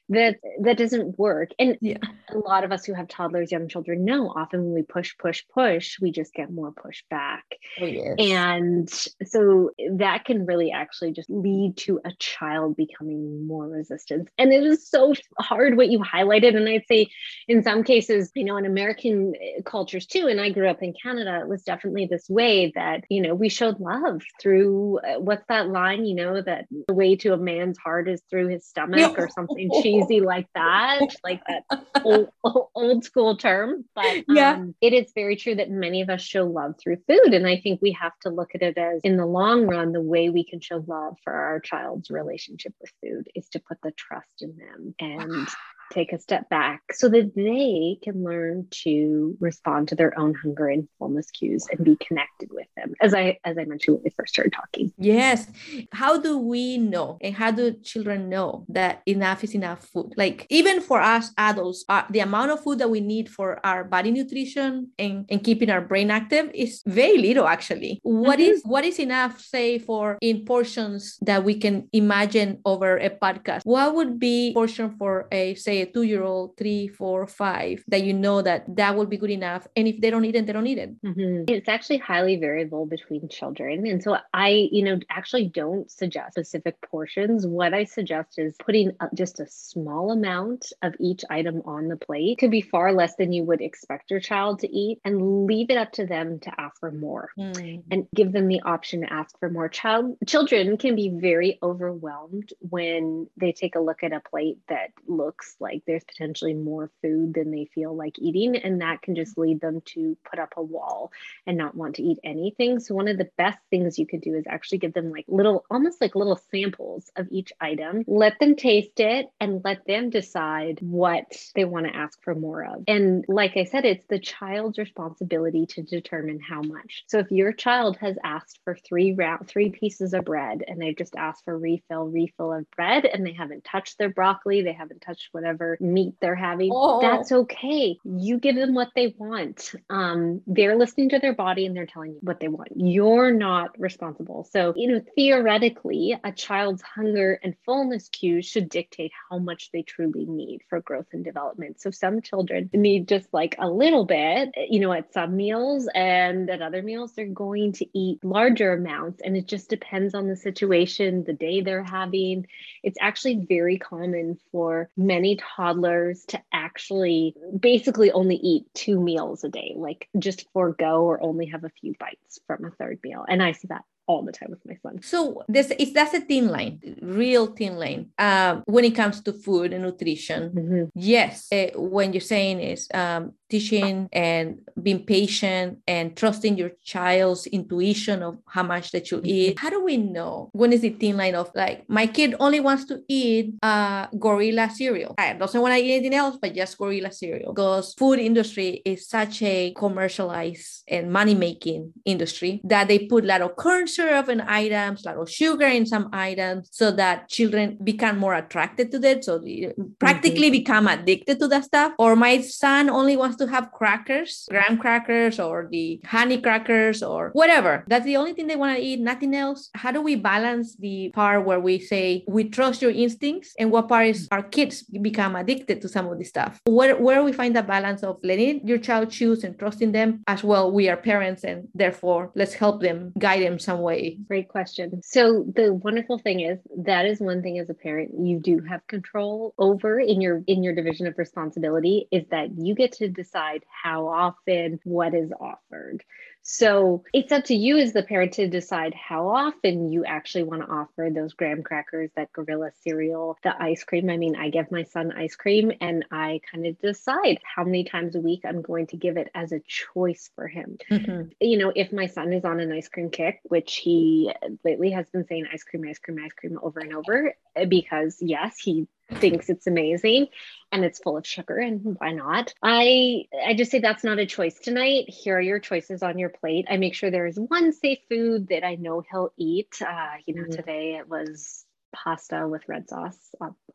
that 0.09 0.37
that 0.61 0.77
doesn't 0.77 1.17
work. 1.17 1.51
And 1.59 1.77
yeah. 1.81 1.97
a 2.29 2.37
lot 2.37 2.63
of 2.63 2.71
us 2.71 2.85
who 2.85 2.93
have 2.93 3.07
toddlers 3.07 3.51
young 3.51 3.67
children 3.67 4.05
know 4.05 4.29
often 4.29 4.63
when 4.63 4.73
we 4.73 4.81
push 4.81 5.15
push 5.17 5.43
push 5.53 5.97
we 5.99 6.11
just 6.11 6.33
get 6.33 6.51
more 6.51 6.71
pushback 6.71 7.41
oh, 7.81 7.85
yes. 7.85 8.15
and 8.19 8.89
so 9.25 9.71
that 9.93 10.25
can 10.25 10.45
really 10.45 10.71
actually 10.71 11.11
just 11.11 11.29
lead 11.29 11.75
to 11.77 11.99
a 12.05 12.11
child 12.19 12.75
becoming 12.75 13.47
more 13.47 13.67
resistant. 13.67 14.29
And 14.37 14.51
it 14.51 14.63
is 14.63 14.87
so 14.87 15.13
hard 15.37 15.77
what 15.77 15.89
you 15.89 15.99
highlighted. 15.99 16.55
And 16.55 16.67
i'd 16.67 16.87
say 16.87 17.09
in 17.47 17.63
some 17.63 17.83
cases 17.83 18.31
you 18.35 18.43
know 18.43 18.57
in 18.57 18.65
american 18.65 19.33
eh, 19.35 19.61
cultures 19.65 20.05
too 20.05 20.27
and 20.27 20.39
i 20.39 20.49
grew 20.49 20.67
up 20.67 20.81
in 20.81 20.93
canada 20.93 21.39
it 21.41 21.47
was 21.47 21.63
definitely 21.63 22.05
this 22.05 22.29
way 22.29 22.71
that 22.75 23.03
you 23.09 23.21
know 23.21 23.33
we 23.35 23.49
showed 23.49 23.79
love 23.79 24.21
through 24.41 24.99
uh, 24.99 25.19
what's 25.19 25.45
that 25.47 25.69
line 25.69 26.05
you 26.05 26.15
know 26.15 26.41
that 26.41 26.65
the 26.87 26.93
way 26.93 27.15
to 27.15 27.33
a 27.33 27.37
man's 27.37 27.77
heart 27.77 28.07
is 28.07 28.21
through 28.29 28.47
his 28.47 28.65
stomach 28.65 29.17
or 29.17 29.29
something 29.29 29.69
cheesy 29.81 29.98
like 30.21 30.47
that, 30.55 31.01
like 31.23 31.41
that 31.47 31.63
old, 32.03 32.29
old 32.75 33.03
school 33.03 33.37
term. 33.37 33.85
But 33.95 34.05
um, 34.05 34.23
yeah, 34.27 34.63
it 34.81 34.93
is 34.93 35.11
very 35.13 35.35
true 35.35 35.55
that 35.55 35.69
many 35.69 36.01
of 36.01 36.09
us 36.09 36.21
show 36.21 36.45
love 36.45 36.75
through 36.79 36.97
food. 37.07 37.33
And 37.33 37.47
I 37.47 37.57
think 37.57 37.81
we 37.81 37.91
have 37.93 38.17
to 38.21 38.29
look 38.29 38.55
at 38.55 38.61
it 38.61 38.77
as 38.77 39.01
in 39.03 39.17
the 39.17 39.25
long 39.25 39.67
run, 39.67 39.91
the 39.91 40.01
way 40.01 40.29
we 40.29 40.43
can 40.43 40.59
show 40.59 40.83
love 40.87 41.17
for 41.23 41.33
our 41.33 41.59
child's 41.59 42.09
relationship 42.09 42.73
with 42.81 42.91
food 43.01 43.29
is 43.35 43.47
to 43.49 43.59
put 43.59 43.77
the 43.81 43.91
trust 43.91 44.41
in 44.41 44.55
them 44.57 44.95
and 44.99 45.47
take 45.91 46.13
a 46.13 46.19
step 46.19 46.49
back 46.49 46.81
so 46.91 47.09
that 47.09 47.35
they 47.35 47.97
can 48.03 48.23
learn 48.23 48.67
to 48.71 49.35
respond 49.39 49.87
to 49.89 49.95
their 49.95 50.17
own 50.19 50.33
hunger 50.35 50.67
and 50.67 50.87
fullness 50.97 51.29
cues 51.31 51.67
and 51.71 51.83
be 51.83 51.95
connected 51.97 52.49
with 52.51 52.67
them 52.75 52.93
as 53.01 53.13
i 53.13 53.37
as 53.43 53.57
i 53.57 53.65
mentioned 53.65 53.95
when 53.95 54.03
we 54.03 54.09
first 54.11 54.33
started 54.33 54.53
talking. 54.53 54.91
Yes. 54.97 55.47
How 55.91 56.19
do 56.19 56.37
we 56.37 56.77
know 56.77 57.17
and 57.21 57.35
how 57.35 57.51
do 57.51 57.73
children 57.83 58.29
know 58.29 58.65
that 58.69 59.01
enough 59.05 59.43
is 59.43 59.55
enough 59.55 59.85
food? 59.85 60.13
Like 60.17 60.45
even 60.49 60.81
for 60.81 61.01
us 61.01 61.31
adults 61.37 61.85
uh, 61.89 62.03
the 62.09 62.19
amount 62.19 62.51
of 62.51 62.63
food 62.63 62.79
that 62.79 62.89
we 62.89 63.01
need 63.01 63.29
for 63.29 63.63
our 63.65 63.83
body 63.83 64.11
nutrition 64.11 64.89
and, 64.99 65.25
and 65.29 65.43
keeping 65.43 65.69
our 65.69 65.81
brain 65.81 66.11
active 66.11 66.51
is 66.53 66.81
very 66.85 67.17
little 67.17 67.47
actually. 67.47 67.99
What 68.03 68.39
mm-hmm. 68.39 68.51
is 68.51 68.61
what 68.63 68.85
is 68.85 68.99
enough 68.99 69.39
say 69.39 69.79
for 69.79 70.17
in 70.21 70.45
portions 70.45 71.17
that 71.21 71.43
we 71.43 71.55
can 71.55 71.89
imagine 71.93 72.59
over 72.65 72.97
a 72.97 73.09
podcast? 73.09 73.61
What 73.63 73.95
would 73.95 74.19
be 74.19 74.53
portion 74.53 74.95
for 74.97 75.27
a 75.31 75.55
say 75.55 75.78
a 75.81 75.85
two 75.85 76.03
year 76.03 76.23
old, 76.23 76.57
three, 76.57 76.87
four, 76.87 77.27
five, 77.27 77.83
that 77.87 78.03
you 78.03 78.13
know 78.13 78.41
that 78.41 78.75
that 78.75 78.95
will 78.95 79.05
be 79.05 79.17
good 79.17 79.29
enough. 79.29 79.67
And 79.75 79.87
if 79.87 80.01
they 80.01 80.09
don't 80.09 80.25
eat 80.25 80.35
it, 80.35 80.45
they 80.45 80.53
don't 80.53 80.67
eat 80.67 80.77
it. 80.77 81.01
Mm-hmm. 81.01 81.45
It's 81.47 81.69
actually 81.69 81.97
highly 81.97 82.37
variable 82.37 82.85
between 82.85 83.29
children. 83.29 83.85
And 83.87 84.03
so 84.03 84.17
I, 84.33 84.69
you 84.71 84.83
know, 84.83 84.99
actually 85.09 85.47
don't 85.47 85.89
suggest 85.89 86.33
specific 86.33 86.79
portions. 86.81 87.45
What 87.45 87.73
I 87.73 87.83
suggest 87.83 88.37
is 88.37 88.55
putting 88.63 88.91
just 89.13 89.39
a 89.39 89.47
small 89.47 90.11
amount 90.11 90.71
of 90.81 90.95
each 90.99 91.23
item 91.29 91.61
on 91.65 91.87
the 91.87 91.97
plate. 91.97 92.31
It 92.31 92.37
could 92.39 92.51
be 92.51 92.61
far 92.61 92.93
less 92.93 93.15
than 93.15 93.31
you 93.31 93.43
would 93.43 93.61
expect 93.61 94.11
your 94.11 94.19
child 94.19 94.59
to 94.59 94.69
eat 94.69 94.99
and 95.05 95.45
leave 95.45 95.69
it 95.69 95.77
up 95.77 95.91
to 95.93 96.05
them 96.05 96.39
to 96.39 96.51
ask 96.59 96.79
for 96.79 96.91
more 96.91 97.31
mm. 97.37 97.83
and 97.91 98.07
give 98.15 98.31
them 98.31 98.47
the 98.47 98.61
option 98.61 99.01
to 99.01 99.13
ask 99.13 99.37
for 99.39 99.49
more. 99.49 99.69
Child 99.69 100.17
children 100.25 100.77
can 100.77 100.95
be 100.95 101.09
very 101.09 101.59
overwhelmed 101.61 102.53
when 102.59 103.27
they 103.37 103.51
take 103.51 103.75
a 103.75 103.79
look 103.79 104.03
at 104.03 104.13
a 104.13 104.19
plate 104.19 104.57
that 104.67 104.91
looks 105.07 105.55
like 105.59 105.68
like 105.69 105.83
there's 105.85 106.03
potentially 106.03 106.53
more 106.53 106.89
food 107.01 107.33
than 107.33 107.51
they 107.51 107.69
feel 107.73 107.95
like 107.95 108.17
eating. 108.17 108.55
And 108.55 108.81
that 108.81 109.01
can 109.01 109.15
just 109.15 109.37
lead 109.37 109.61
them 109.61 109.81
to 109.93 110.17
put 110.29 110.39
up 110.39 110.53
a 110.57 110.63
wall 110.63 111.11
and 111.45 111.57
not 111.57 111.75
want 111.75 111.95
to 111.95 112.03
eat 112.03 112.17
anything. 112.23 112.79
So, 112.79 112.95
one 112.95 113.07
of 113.07 113.17
the 113.17 113.29
best 113.37 113.59
things 113.69 113.99
you 113.99 114.07
could 114.07 114.21
do 114.21 114.35
is 114.35 114.45
actually 114.47 114.79
give 114.79 114.93
them 114.93 115.11
like 115.11 115.25
little, 115.27 115.65
almost 115.69 116.01
like 116.01 116.15
little 116.15 116.39
samples 116.51 117.11
of 117.15 117.27
each 117.31 117.53
item, 117.61 118.03
let 118.07 118.39
them 118.39 118.55
taste 118.55 118.99
it 118.99 119.27
and 119.39 119.61
let 119.63 119.85
them 119.85 120.09
decide 120.09 120.79
what 120.81 121.25
they 121.55 121.65
want 121.65 121.85
to 121.85 121.95
ask 121.95 122.21
for 122.23 122.33
more 122.33 122.63
of. 122.65 122.83
And 122.87 123.25
like 123.27 123.57
I 123.57 123.65
said, 123.65 123.85
it's 123.85 124.05
the 124.07 124.19
child's 124.19 124.77
responsibility 124.77 125.65
to 125.67 125.83
determine 125.83 126.39
how 126.39 126.61
much. 126.61 127.03
So, 127.07 127.19
if 127.19 127.29
your 127.31 127.53
child 127.53 127.97
has 127.97 128.17
asked 128.23 128.59
for 128.63 128.75
three 128.75 129.13
round, 129.13 129.47
three 129.47 129.69
pieces 129.69 130.13
of 130.13 130.25
bread 130.25 130.63
and 130.67 130.81
they've 130.81 130.97
just 130.97 131.15
asked 131.15 131.45
for 131.45 131.57
refill, 131.57 132.07
refill 132.07 132.53
of 132.53 132.69
bread 132.71 133.05
and 133.05 133.25
they 133.25 133.33
haven't 133.33 133.63
touched 133.63 133.97
their 133.97 134.09
broccoli, 134.09 134.61
they 134.61 134.73
haven't 134.73 135.01
touched 135.01 135.29
whatever 135.31 135.58
whatever 135.59 135.77
meat 135.79 136.15
they're 136.21 136.35
having. 136.35 136.71
Oh. 136.73 137.01
That's 137.01 137.31
okay. 137.31 137.97
You 138.03 138.39
give 138.39 138.55
them 138.55 138.73
what 138.73 138.89
they 138.95 139.13
want. 139.17 139.73
Um, 139.89 140.41
they're 140.47 140.77
listening 140.77 141.09
to 141.09 141.19
their 141.19 141.33
body 141.33 141.65
and 141.65 141.75
they're 141.75 141.85
telling 141.85 142.13
you 142.13 142.19
what 142.21 142.39
they 142.39 142.47
want. 142.47 142.69
You're 142.75 143.31
not 143.31 143.79
responsible. 143.79 144.47
So, 144.51 144.73
you 144.75 144.91
know, 144.91 145.01
theoretically, 145.15 146.15
a 146.23 146.31
child's 146.31 146.81
hunger 146.81 147.39
and 147.43 147.55
fullness 147.65 148.09
cues 148.09 148.45
should 148.45 148.69
dictate 148.69 149.11
how 149.29 149.39
much 149.39 149.69
they 149.71 149.81
truly 149.81 150.25
need 150.25 150.61
for 150.69 150.81
growth 150.81 151.07
and 151.13 151.23
development. 151.23 151.81
So, 151.81 151.91
some 151.91 152.21
children 152.21 152.69
need 152.73 153.07
just 153.07 153.27
like 153.33 153.55
a 153.59 153.69
little 153.69 154.05
bit, 154.05 154.49
you 154.69 154.79
know, 154.79 154.91
at 154.91 155.13
some 155.13 155.35
meals, 155.35 155.87
and 155.93 156.49
at 156.49 156.61
other 156.61 156.81
meals, 156.81 157.13
they're 157.13 157.27
going 157.27 157.73
to 157.73 157.85
eat 157.97 158.23
larger 158.23 158.73
amounts. 158.73 159.21
And 159.23 159.35
it 159.35 159.47
just 159.47 159.69
depends 159.69 160.13
on 160.13 160.27
the 160.27 160.35
situation, 160.35 161.23
the 161.23 161.33
day 161.33 161.61
they're 161.61 161.83
having. 161.83 162.47
It's 162.83 162.97
actually 163.01 163.45
very 163.47 163.77
common 163.77 164.37
for 164.51 164.89
many 164.95 165.35
toddlers 165.55 166.25
to 166.25 166.41
actually 166.53 167.35
basically 167.59 168.11
only 168.11 168.35
eat 168.35 168.65
two 168.73 168.99
meals 168.99 169.43
a 169.43 169.49
day, 169.49 169.73
like 169.75 170.07
just 170.17 170.45
forego 170.53 171.03
or 171.03 171.21
only 171.21 171.47
have 171.47 171.63
a 171.63 171.69
few 171.69 171.93
bites 171.99 172.39
from 172.47 172.65
a 172.65 172.71
third 172.71 172.99
meal. 173.03 173.25
And 173.27 173.41
I 173.41 173.53
see 173.53 173.67
that 173.69 173.83
all 174.09 174.23
the 174.23 174.31
time 174.31 174.49
with 174.49 174.65
my 174.65 174.75
son. 174.81 175.01
So 175.03 175.43
this 175.47 175.71
is 175.71 175.93
that's 175.93 176.15
a 176.15 176.21
thin 176.21 176.47
line, 176.49 176.79
real 177.01 177.45
thin 177.45 177.77
line. 177.77 178.09
Um, 178.17 178.63
when 178.65 178.83
it 178.83 178.95
comes 178.95 179.21
to 179.21 179.31
food 179.31 179.71
and 179.71 179.83
nutrition, 179.83 180.49
mm-hmm. 180.49 180.83
yes, 180.95 181.47
uh, 181.51 181.69
when 181.75 182.11
you're 182.13 182.21
saying 182.21 182.59
is 182.59 182.87
um, 182.93 183.33
teaching 183.49 184.07
and 184.11 184.59
being 184.81 185.05
patient 185.05 185.79
and 185.87 186.15
trusting 186.15 186.57
your 186.57 186.71
child's 186.83 187.47
intuition 187.47 188.23
of 188.23 188.37
how 188.47 188.63
much 188.63 188.91
that 188.91 189.11
you 189.11 189.21
eat. 189.23 189.59
How 189.59 189.69
do 189.69 189.83
we 189.83 189.97
know 189.97 190.49
when 190.53 190.73
is 190.73 190.81
the 190.81 190.91
thin 190.91 191.17
line 191.17 191.35
of 191.35 191.51
like 191.55 191.89
my 191.89 192.07
kid 192.07 192.35
only 192.39 192.59
wants 192.59 192.85
to 192.85 193.01
eat 193.07 193.55
uh, 193.63 194.07
gorilla 194.17 194.69
cereal? 194.69 195.15
I 195.17 195.33
doesn't 195.33 195.61
want 195.61 195.73
to 195.73 195.79
eat 195.79 195.95
anything 195.95 196.13
else 196.13 196.37
but 196.41 196.53
just 196.53 196.77
gorilla 196.77 197.11
cereal 197.11 197.53
because 197.53 197.93
food 197.95 198.19
industry 198.19 198.81
is 198.85 199.07
such 199.07 199.41
a 199.41 199.73
commercialized 199.73 200.83
and 200.87 201.11
money 201.11 201.35
making 201.35 201.93
industry 202.05 202.61
that 202.63 202.87
they 202.87 202.99
put 202.99 203.23
a 203.23 203.27
lot 203.27 203.41
of 203.41 203.55
corn 203.55 203.87
syrup 203.87 204.29
in 204.29 204.41
items, 204.41 205.05
a 205.05 205.09
lot 205.09 205.17
of 205.17 205.29
sugar 205.29 205.67
in 205.67 205.85
some 205.85 206.09
items, 206.13 206.69
so 206.71 206.91
that 206.91 207.29
children 207.29 207.77
become 207.83 208.17
more 208.17 208.33
attracted 208.35 208.91
to 208.91 208.99
that. 208.99 209.23
So 209.23 209.39
they 209.39 209.73
practically 209.99 210.47
mm-hmm. 210.47 210.63
become 210.63 210.87
addicted 210.87 211.39
to 211.39 211.47
that 211.47 211.65
stuff. 211.65 211.93
Or 211.97 212.15
my 212.15 212.41
son 212.41 212.89
only 212.89 213.17
wants 213.17 213.37
to 213.39 213.47
have 213.47 213.71
crackers, 213.71 214.45
graham 214.49 214.77
crackers, 214.77 215.39
or 215.39 215.67
the 215.71 215.99
honey 216.05 216.39
crackers, 216.39 217.01
or 217.01 217.31
whatever. 217.33 217.83
That's 217.87 218.05
the 218.05 218.17
only 218.17 218.33
thing 218.33 218.47
they 218.47 218.55
want 218.55 218.77
to 218.77 218.83
eat, 218.83 218.99
nothing 218.99 219.35
else. 219.35 219.69
How 219.75 219.91
do 219.91 220.01
we 220.01 220.15
balance 220.15 220.75
the 220.75 221.11
part 221.13 221.45
where 221.45 221.59
we 221.59 221.79
say 221.79 222.23
we 222.27 222.49
trust 222.49 222.81
your 222.81 222.91
instincts 222.91 223.53
and 223.59 223.71
what 223.71 223.87
part 223.87 224.07
is 224.07 224.27
our 224.31 224.43
kids 224.43 224.83
become 224.83 225.35
addicted 225.35 225.81
to 225.81 225.89
some 225.89 226.07
of 226.07 226.17
this 226.19 226.29
stuff? 226.29 226.59
Where 226.65 226.95
where 226.95 227.23
we 227.23 227.33
find 227.33 227.55
the 227.55 227.63
balance 227.63 228.03
of 228.03 228.17
letting 228.23 228.67
your 228.67 228.77
child 228.77 229.09
choose 229.09 229.43
and 229.43 229.57
trusting 229.57 229.91
them 229.91 230.23
as 230.27 230.43
well. 230.43 230.71
We 230.71 230.89
are 230.89 230.97
parents 230.97 231.43
and 231.43 231.67
therefore 231.73 232.31
let's 232.35 232.53
help 232.53 232.81
them 232.81 233.13
guide 233.17 233.43
them 233.43 233.59
some 233.59 233.81
way. 233.81 234.19
Great 234.27 234.49
question. 234.49 235.01
So 235.03 235.45
the 235.55 235.73
wonderful 235.73 236.19
thing 236.19 236.41
is 236.41 236.59
that 236.85 237.05
is 237.05 237.19
one 237.19 237.41
thing 237.41 237.59
as 237.59 237.69
a 237.69 237.73
parent 237.73 238.11
you 238.19 238.39
do 238.39 238.61
have 238.69 238.85
control 238.87 239.53
over 239.57 239.99
in 239.99 240.21
your 240.21 240.43
in 240.47 240.63
your 240.63 240.75
division 240.75 241.07
of 241.07 241.17
responsibility 241.17 242.07
is 242.11 242.25
that 242.31 242.49
you 242.57 242.75
get 242.75 242.91
to 242.93 243.09
decide 243.29 243.63
how 243.69 244.07
often 244.07 244.79
what 244.83 245.13
is 245.13 245.31
offered. 245.39 246.03
So 246.41 247.03
it's 247.13 247.31
up 247.31 247.43
to 247.45 247.53
you 247.53 247.77
as 247.77 247.93
the 247.93 248.01
parent 248.01 248.33
to 248.33 248.47
decide 248.47 248.95
how 248.95 249.27
often 249.27 249.91
you 249.91 250.05
actually 250.05 250.43
want 250.43 250.61
to 250.61 250.67
offer 250.67 251.09
those 251.13 251.33
graham 251.33 251.61
crackers, 251.61 252.09
that 252.15 252.31
gorilla 252.33 252.71
cereal, 252.81 253.37
the 253.43 253.53
ice 253.61 253.83
cream. 253.83 254.09
I 254.09 254.17
mean, 254.17 254.35
I 254.35 254.49
give 254.49 254.71
my 254.71 254.83
son 254.83 255.11
ice 255.11 255.35
cream 255.35 255.71
and 255.79 256.05
I 256.11 256.39
kind 256.51 256.65
of 256.65 256.79
decide 256.79 257.39
how 257.43 257.63
many 257.65 257.83
times 257.83 258.15
a 258.15 258.21
week 258.21 258.41
I'm 258.45 258.61
going 258.61 258.87
to 258.87 258.97
give 258.97 259.17
it 259.17 259.29
as 259.35 259.51
a 259.51 259.61
choice 259.67 260.29
for 260.35 260.47
him. 260.47 260.77
Mm-hmm. 260.89 261.29
You 261.39 261.57
know, 261.57 261.71
if 261.75 261.91
my 261.91 262.07
son 262.07 262.33
is 262.33 262.45
on 262.45 262.59
an 262.59 262.71
ice 262.71 262.87
cream 262.87 263.09
kick, 263.11 263.41
which 263.43 263.75
he 263.75 264.33
lately 264.63 264.91
has 264.91 265.07
been 265.09 265.27
saying 265.27 265.45
ice 265.53 265.63
cream, 265.63 265.85
ice 265.87 265.99
cream, 265.99 266.17
ice 266.23 266.33
cream 266.33 266.57
over 266.63 266.79
and 266.79 266.95
over, 266.95 267.33
because 267.67 268.17
yes, 268.21 268.57
he 268.57 268.87
thinks 269.15 269.49
it's 269.49 269.67
amazing 269.67 270.27
and 270.71 270.85
it's 270.85 270.99
full 270.99 271.17
of 271.17 271.25
sugar 271.25 271.57
and 271.57 271.97
why 271.99 272.11
not 272.11 272.53
i 272.61 273.23
i 273.45 273.53
just 273.53 273.71
say 273.71 273.79
that's 273.79 274.03
not 274.03 274.19
a 274.19 274.25
choice 274.25 274.59
tonight 274.59 275.05
here 275.09 275.37
are 275.37 275.41
your 275.41 275.59
choices 275.59 276.03
on 276.03 276.17
your 276.19 276.29
plate 276.29 276.65
i 276.69 276.77
make 276.77 276.93
sure 276.93 277.09
there 277.09 277.27
is 277.27 277.39
one 277.39 277.71
safe 277.73 277.99
food 278.09 278.47
that 278.49 278.65
i 278.65 278.75
know 278.75 279.03
he'll 279.09 279.33
eat 279.37 279.81
uh, 279.81 280.11
you 280.25 280.35
know 280.35 280.43
mm-hmm. 280.43 280.51
today 280.51 280.95
it 280.99 281.07
was 281.07 281.65
pasta 281.91 282.47
with 282.47 282.67
red 282.67 282.87
sauce. 282.89 283.17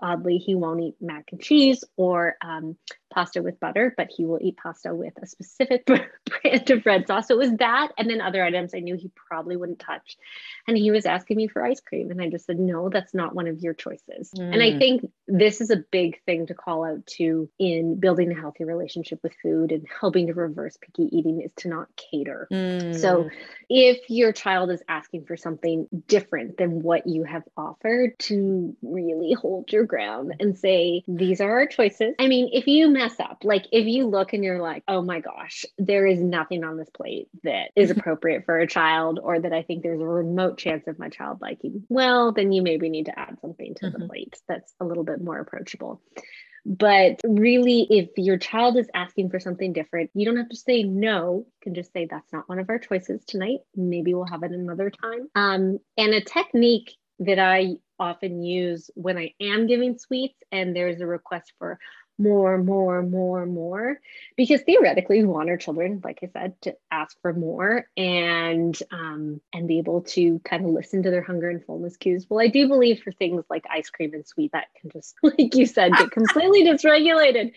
oddly, 0.00 0.38
he 0.38 0.54
won't 0.54 0.80
eat 0.80 0.94
mac 1.00 1.30
and 1.32 1.40
cheese 1.40 1.84
or 1.96 2.36
um, 2.42 2.76
pasta 3.14 3.42
with 3.42 3.60
butter, 3.60 3.94
but 3.96 4.10
he 4.14 4.24
will 4.24 4.38
eat 4.40 4.56
pasta 4.56 4.94
with 4.94 5.14
a 5.22 5.26
specific 5.26 5.86
brand 5.86 6.70
of 6.70 6.84
red 6.84 7.06
sauce. 7.06 7.28
So 7.28 7.34
it 7.34 7.38
was 7.38 7.56
that, 7.58 7.92
and 7.96 8.10
then 8.10 8.20
other 8.20 8.44
items 8.44 8.74
I 8.74 8.80
knew 8.80 8.96
he 8.96 9.10
probably 9.14 9.56
wouldn't 9.56 9.78
touch. 9.78 10.16
And 10.66 10.76
he 10.76 10.90
was 10.90 11.06
asking 11.06 11.36
me 11.36 11.46
for 11.46 11.64
ice 11.64 11.80
cream, 11.80 12.10
and 12.10 12.20
I 12.20 12.28
just 12.28 12.46
said, 12.46 12.58
no, 12.58 12.88
that's 12.88 13.14
not 13.14 13.34
one 13.34 13.46
of 13.46 13.60
your 13.60 13.74
choices. 13.74 14.32
Mm. 14.36 14.52
And 14.52 14.62
I 14.62 14.72
mm. 14.72 14.78
think 14.78 15.10
this 15.28 15.60
is 15.60 15.70
a 15.70 15.76
big 15.76 16.22
thing 16.24 16.46
to 16.46 16.54
call 16.54 16.84
out 16.84 17.06
to 17.18 17.48
in 17.58 18.00
building 18.00 18.32
a 18.32 18.40
healthy 18.40 18.64
relationship 18.64 19.20
with 19.22 19.34
food 19.42 19.72
and 19.72 19.86
helping 20.00 20.26
to 20.26 20.34
reverse 20.34 20.76
picky 20.80 21.08
eating 21.16 21.42
is 21.42 21.52
to 21.58 21.68
not 21.68 21.88
cater. 21.96 22.48
Mm. 22.52 22.98
So 22.98 23.30
if 23.68 24.10
your 24.10 24.32
child 24.32 24.70
is 24.70 24.82
asking 24.88 25.26
for 25.26 25.36
something 25.36 25.86
different 26.08 26.56
than 26.56 26.82
what 26.82 27.06
you 27.06 27.24
have 27.24 27.44
offered, 27.56 28.18
to 28.18 28.76
really 28.82 29.32
hold 29.32 29.72
your 29.72 29.84
ground 29.84 30.34
and 30.40 30.58
say, 30.58 31.04
these 31.06 31.40
are 31.40 31.50
our 31.50 31.66
choices. 31.66 32.14
I 32.18 32.28
mean, 32.28 32.50
if 32.52 32.66
you 32.66 32.88
mess 33.04 33.20
up, 33.20 33.38
like 33.44 33.66
if 33.72 33.86
you 33.86 34.06
look 34.06 34.32
and 34.32 34.42
you're 34.42 34.62
like, 34.62 34.82
oh 34.88 35.02
my 35.02 35.20
gosh, 35.20 35.64
there 35.78 36.06
is 36.06 36.20
nothing 36.20 36.64
on 36.64 36.76
this 36.76 36.88
plate 36.90 37.28
that 37.42 37.70
is 37.76 37.90
appropriate 37.90 38.44
for 38.44 38.58
a 38.58 38.66
child, 38.66 39.20
or 39.22 39.40
that 39.40 39.52
I 39.52 39.62
think 39.62 39.82
there's 39.82 40.00
a 40.00 40.06
remote 40.06 40.58
chance 40.58 40.86
of 40.86 40.98
my 40.98 41.08
child 41.08 41.40
liking, 41.40 41.84
well, 41.88 42.32
then 42.32 42.52
you 42.52 42.62
maybe 42.62 42.88
need 42.88 43.06
to 43.06 43.18
add 43.18 43.38
something 43.40 43.74
to 43.76 43.86
mm-hmm. 43.86 44.00
the 44.00 44.08
plate 44.08 44.36
that's 44.48 44.72
a 44.80 44.84
little 44.84 45.04
bit 45.04 45.22
more 45.22 45.38
approachable. 45.38 46.00
But 46.66 47.20
really, 47.24 47.86
if 47.90 48.08
your 48.16 48.38
child 48.38 48.78
is 48.78 48.88
asking 48.94 49.28
for 49.28 49.38
something 49.38 49.74
different, 49.74 50.10
you 50.14 50.24
don't 50.24 50.38
have 50.38 50.48
to 50.48 50.56
say 50.56 50.82
no. 50.82 51.44
You 51.46 51.52
can 51.62 51.74
just 51.74 51.92
say, 51.92 52.06
that's 52.10 52.32
not 52.32 52.48
one 52.48 52.58
of 52.58 52.70
our 52.70 52.78
choices 52.78 53.22
tonight. 53.26 53.58
Maybe 53.76 54.14
we'll 54.14 54.24
have 54.24 54.42
it 54.44 54.52
another 54.52 54.90
time. 54.90 55.28
Um, 55.34 55.78
and 55.98 56.14
a 56.14 56.22
technique 56.22 56.92
that 57.18 57.38
I 57.38 57.76
often 57.98 58.42
use 58.42 58.90
when 58.94 59.18
I 59.18 59.34
am 59.40 59.66
giving 59.66 59.98
sweets 59.98 60.42
and 60.50 60.74
there's 60.74 61.00
a 61.00 61.06
request 61.06 61.52
for 61.58 61.78
more, 62.18 62.58
more, 62.58 63.02
more, 63.02 63.44
more, 63.44 64.00
because 64.36 64.62
theoretically 64.62 65.20
we 65.20 65.28
want 65.28 65.50
our 65.50 65.56
children, 65.56 66.00
like 66.04 66.20
I 66.22 66.28
said, 66.32 66.60
to 66.62 66.76
ask 66.90 67.20
for 67.20 67.32
more 67.32 67.88
and 67.96 68.78
um, 68.92 69.40
and 69.52 69.66
be 69.66 69.78
able 69.78 70.02
to 70.02 70.38
kind 70.40 70.64
of 70.64 70.70
listen 70.70 71.02
to 71.02 71.10
their 71.10 71.22
hunger 71.22 71.50
and 71.50 71.64
fullness 71.64 71.96
cues. 71.96 72.26
Well, 72.28 72.40
I 72.40 72.48
do 72.48 72.68
believe 72.68 73.02
for 73.02 73.10
things 73.10 73.44
like 73.50 73.64
ice 73.68 73.90
cream 73.90 74.14
and 74.14 74.26
sweet 74.26 74.52
that 74.52 74.66
can 74.80 74.90
just, 74.90 75.16
like 75.22 75.54
you 75.54 75.66
said, 75.66 75.92
get 75.92 76.10
completely 76.12 76.64
dysregulated, 76.68 77.52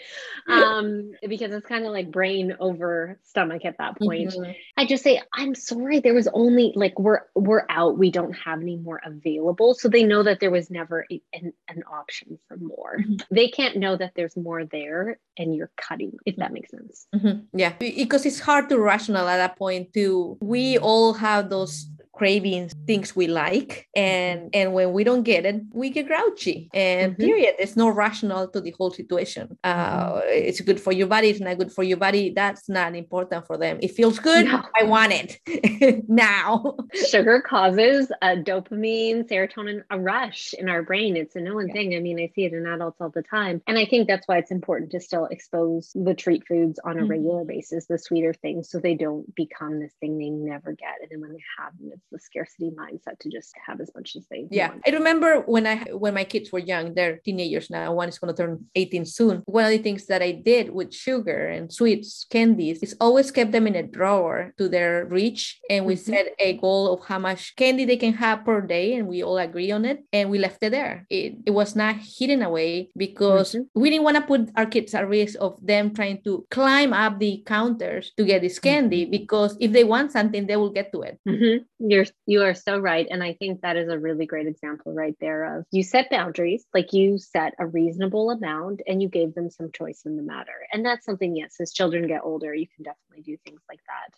um, 0.47 1.11
because 1.27 1.51
it's 1.51 1.67
kind 1.67 1.85
of 1.85 1.91
like 1.91 2.11
brain 2.11 2.55
over 2.59 3.19
stomach 3.23 3.63
at 3.63 3.77
that 3.77 3.97
point. 3.99 4.31
Mm-hmm. 4.31 4.51
I 4.75 4.85
just 4.85 5.03
say, 5.03 5.21
I'm 5.33 5.53
sorry, 5.53 5.99
there 5.99 6.15
was 6.15 6.27
only 6.33 6.73
like 6.75 6.97
we're 6.99 7.21
we're 7.35 7.65
out, 7.69 7.97
we 7.97 8.09
don't 8.09 8.33
have 8.33 8.61
any 8.61 8.77
more 8.77 9.01
available, 9.05 9.75
so 9.75 9.87
they 9.87 10.03
know 10.03 10.23
that 10.23 10.39
there 10.39 10.51
was 10.51 10.71
never 10.71 11.05
a, 11.11 11.21
an, 11.33 11.53
an 11.67 11.83
option 11.91 12.39
for 12.47 12.57
more. 12.57 12.97
Mm-hmm. 12.99 13.35
They 13.35 13.49
can't 13.49 13.77
know 13.77 13.95
that 13.95 14.13
there's 14.15 14.35
more 14.35 14.46
there 14.65 15.19
and 15.37 15.55
you're 15.55 15.71
cutting 15.77 16.13
if 16.25 16.35
that 16.37 16.53
makes 16.53 16.71
sense. 16.71 17.07
Mm-hmm. 17.13 17.57
yeah. 17.57 17.73
Because 17.79 18.25
it's 18.25 18.39
hard 18.39 18.69
to 18.69 18.79
rational 18.79 19.27
at 19.27 19.37
that 19.37 19.57
point 19.57 19.93
too. 19.93 20.37
We 20.41 20.77
all 20.77 21.13
have 21.13 21.49
those 21.49 21.87
cravings 22.17 22.73
things 22.87 23.15
we 23.15 23.27
like 23.27 23.87
and 23.95 24.49
and 24.53 24.73
when 24.73 24.91
we 24.91 25.03
don't 25.03 25.23
get 25.23 25.45
it 25.45 25.61
we 25.71 25.89
get 25.89 26.07
grouchy 26.07 26.69
and 26.73 27.13
mm-hmm. 27.13 27.23
period 27.23 27.53
there's 27.57 27.77
no 27.77 27.89
rational 27.89 28.47
to 28.47 28.59
the 28.59 28.73
whole 28.77 28.89
situation 28.91 29.57
uh, 29.63 30.13
mm-hmm. 30.13 30.21
it's 30.31 30.61
good 30.61 30.81
for 30.81 30.91
your 30.91 31.07
body 31.07 31.29
it's 31.29 31.39
not 31.39 31.57
good 31.57 31.71
for 31.71 31.83
your 31.83 31.97
body 31.97 32.33
that's 32.35 32.67
not 32.67 32.95
important 32.95 33.45
for 33.45 33.57
them 33.57 33.77
it 33.81 33.91
feels 33.91 34.17
good 34.19 34.45
no. 34.45 34.63
i 34.79 34.83
want 34.83 35.13
it 35.13 36.03
now 36.09 36.75
sugar 37.09 37.41
causes 37.41 38.11
a 38.21 38.35
dopamine 38.35 39.27
serotonin 39.29 39.83
a 39.91 39.99
rush 39.99 40.53
in 40.57 40.67
our 40.69 40.81
brain 40.81 41.15
it's 41.15 41.35
a 41.35 41.39
known 41.39 41.67
yeah. 41.67 41.73
thing 41.73 41.95
i 41.95 41.99
mean 41.99 42.19
i 42.19 42.31
see 42.33 42.45
it 42.45 42.53
in 42.53 42.65
adults 42.65 42.99
all 42.99 43.09
the 43.09 43.21
time 43.21 43.61
and 43.67 43.77
i 43.77 43.85
think 43.85 44.07
that's 44.07 44.27
why 44.27 44.37
it's 44.37 44.51
important 44.51 44.89
to 44.91 44.99
still 44.99 45.25
expose 45.25 45.91
the 45.93 46.15
treat 46.15 46.47
foods 46.47 46.79
on 46.83 46.97
a 46.97 47.01
mm-hmm. 47.01 47.11
regular 47.11 47.45
basis 47.45 47.85
the 47.85 47.97
sweeter 47.97 48.33
things 48.33 48.69
so 48.69 48.79
they 48.79 48.95
don't 48.95 49.33
become 49.35 49.79
this 49.79 49.93
thing 49.99 50.17
they 50.17 50.29
never 50.29 50.71
get 50.71 50.95
and 51.01 51.11
then 51.11 51.21
when 51.21 51.33
they 51.33 51.43
have 51.59 51.77
them 51.77 51.91
it's 51.93 52.06
the 52.11 52.19
scarcity 52.19 52.71
mindset 52.71 53.19
to 53.19 53.29
just 53.29 53.53
have 53.65 53.81
as 53.81 53.91
much 53.95 54.15
as 54.15 54.25
they 54.29 54.47
yeah 54.51 54.69
want. 54.69 54.81
i 54.87 54.91
remember 54.91 55.41
when 55.41 55.65
i 55.67 55.77
when 55.91 56.13
my 56.13 56.23
kids 56.23 56.51
were 56.51 56.59
young 56.59 56.93
they're 56.93 57.17
teenagers 57.17 57.69
now 57.69 57.93
one 57.93 58.09
is 58.09 58.19
going 58.19 58.33
to 58.33 58.41
turn 58.41 58.65
18 58.75 59.05
soon 59.05 59.43
one 59.45 59.65
of 59.65 59.71
the 59.71 59.77
things 59.77 60.05
that 60.07 60.21
i 60.21 60.31
did 60.31 60.69
with 60.69 60.93
sugar 60.93 61.47
and 61.47 61.71
sweets 61.71 62.25
candies 62.29 62.81
is 62.83 62.95
always 62.99 63.31
kept 63.31 63.51
them 63.51 63.67
in 63.67 63.75
a 63.75 63.83
drawer 63.83 64.53
to 64.57 64.69
their 64.69 65.05
reach 65.05 65.59
and 65.69 65.85
we 65.85 65.95
mm-hmm. 65.95 66.13
set 66.13 66.27
a 66.39 66.53
goal 66.57 66.93
of 66.93 67.05
how 67.05 67.19
much 67.19 67.55
candy 67.55 67.85
they 67.85 67.97
can 67.97 68.13
have 68.13 68.45
per 68.45 68.61
day 68.61 68.95
and 68.95 69.07
we 69.07 69.23
all 69.23 69.37
agree 69.37 69.71
on 69.71 69.85
it 69.85 70.03
and 70.13 70.29
we 70.29 70.37
left 70.37 70.63
it 70.63 70.71
there 70.71 71.05
it, 71.09 71.35
it 71.45 71.51
was 71.51 71.75
not 71.75 71.95
hidden 71.99 72.41
away 72.41 72.89
because 72.95 73.53
mm-hmm. 73.53 73.79
we 73.79 73.89
didn't 73.89 74.03
want 74.03 74.17
to 74.17 74.23
put 74.23 74.49
our 74.55 74.65
kids 74.65 74.93
at 74.93 75.07
risk 75.07 75.37
of 75.39 75.57
them 75.65 75.93
trying 75.93 76.21
to 76.23 76.45
climb 76.49 76.93
up 76.93 77.19
the 77.19 77.43
counters 77.45 78.11
to 78.17 78.23
get 78.23 78.41
this 78.41 78.59
candy 78.59 79.03
mm-hmm. 79.03 79.11
because 79.11 79.57
if 79.59 79.71
they 79.71 79.83
want 79.83 80.11
something 80.11 80.47
they 80.47 80.55
will 80.55 80.71
get 80.71 80.91
to 80.91 81.01
it 81.01 81.19
mm-hmm. 81.27 81.63
You're 81.97 82.05
you 82.25 82.43
are 82.43 82.53
so 82.53 82.77
right. 82.79 83.07
And 83.09 83.23
i 83.23 83.33
think 83.33 83.61
that 83.61 83.77
is 83.77 83.89
a 83.89 83.97
really 83.97 84.25
great 84.25 84.47
example 84.47 84.93
right 84.93 85.15
there 85.19 85.57
of 85.57 85.65
you 85.71 85.83
set 85.83 86.09
boundaries 86.09 86.65
like 86.73 86.93
you 86.93 87.17
set 87.17 87.53
a 87.59 87.65
reasonable 87.65 88.29
amount 88.29 88.81
and 88.87 89.01
you 89.01 89.09
gave 89.09 89.33
them 89.33 89.49
some 89.49 89.71
choice 89.71 90.03
in 90.05 90.15
the 90.15 90.23
matter. 90.23 90.57
And 90.71 90.85
that's 90.85 91.05
something 91.05 91.35
yes 91.35 91.55
as 91.59 91.73
children 91.73 92.07
get 92.07 92.21
older 92.23 92.53
you 92.53 92.67
can 92.67 92.83
definitely 92.83 93.23
do 93.23 93.37
things 93.45 93.61
like 93.69 93.81
that 93.87 94.13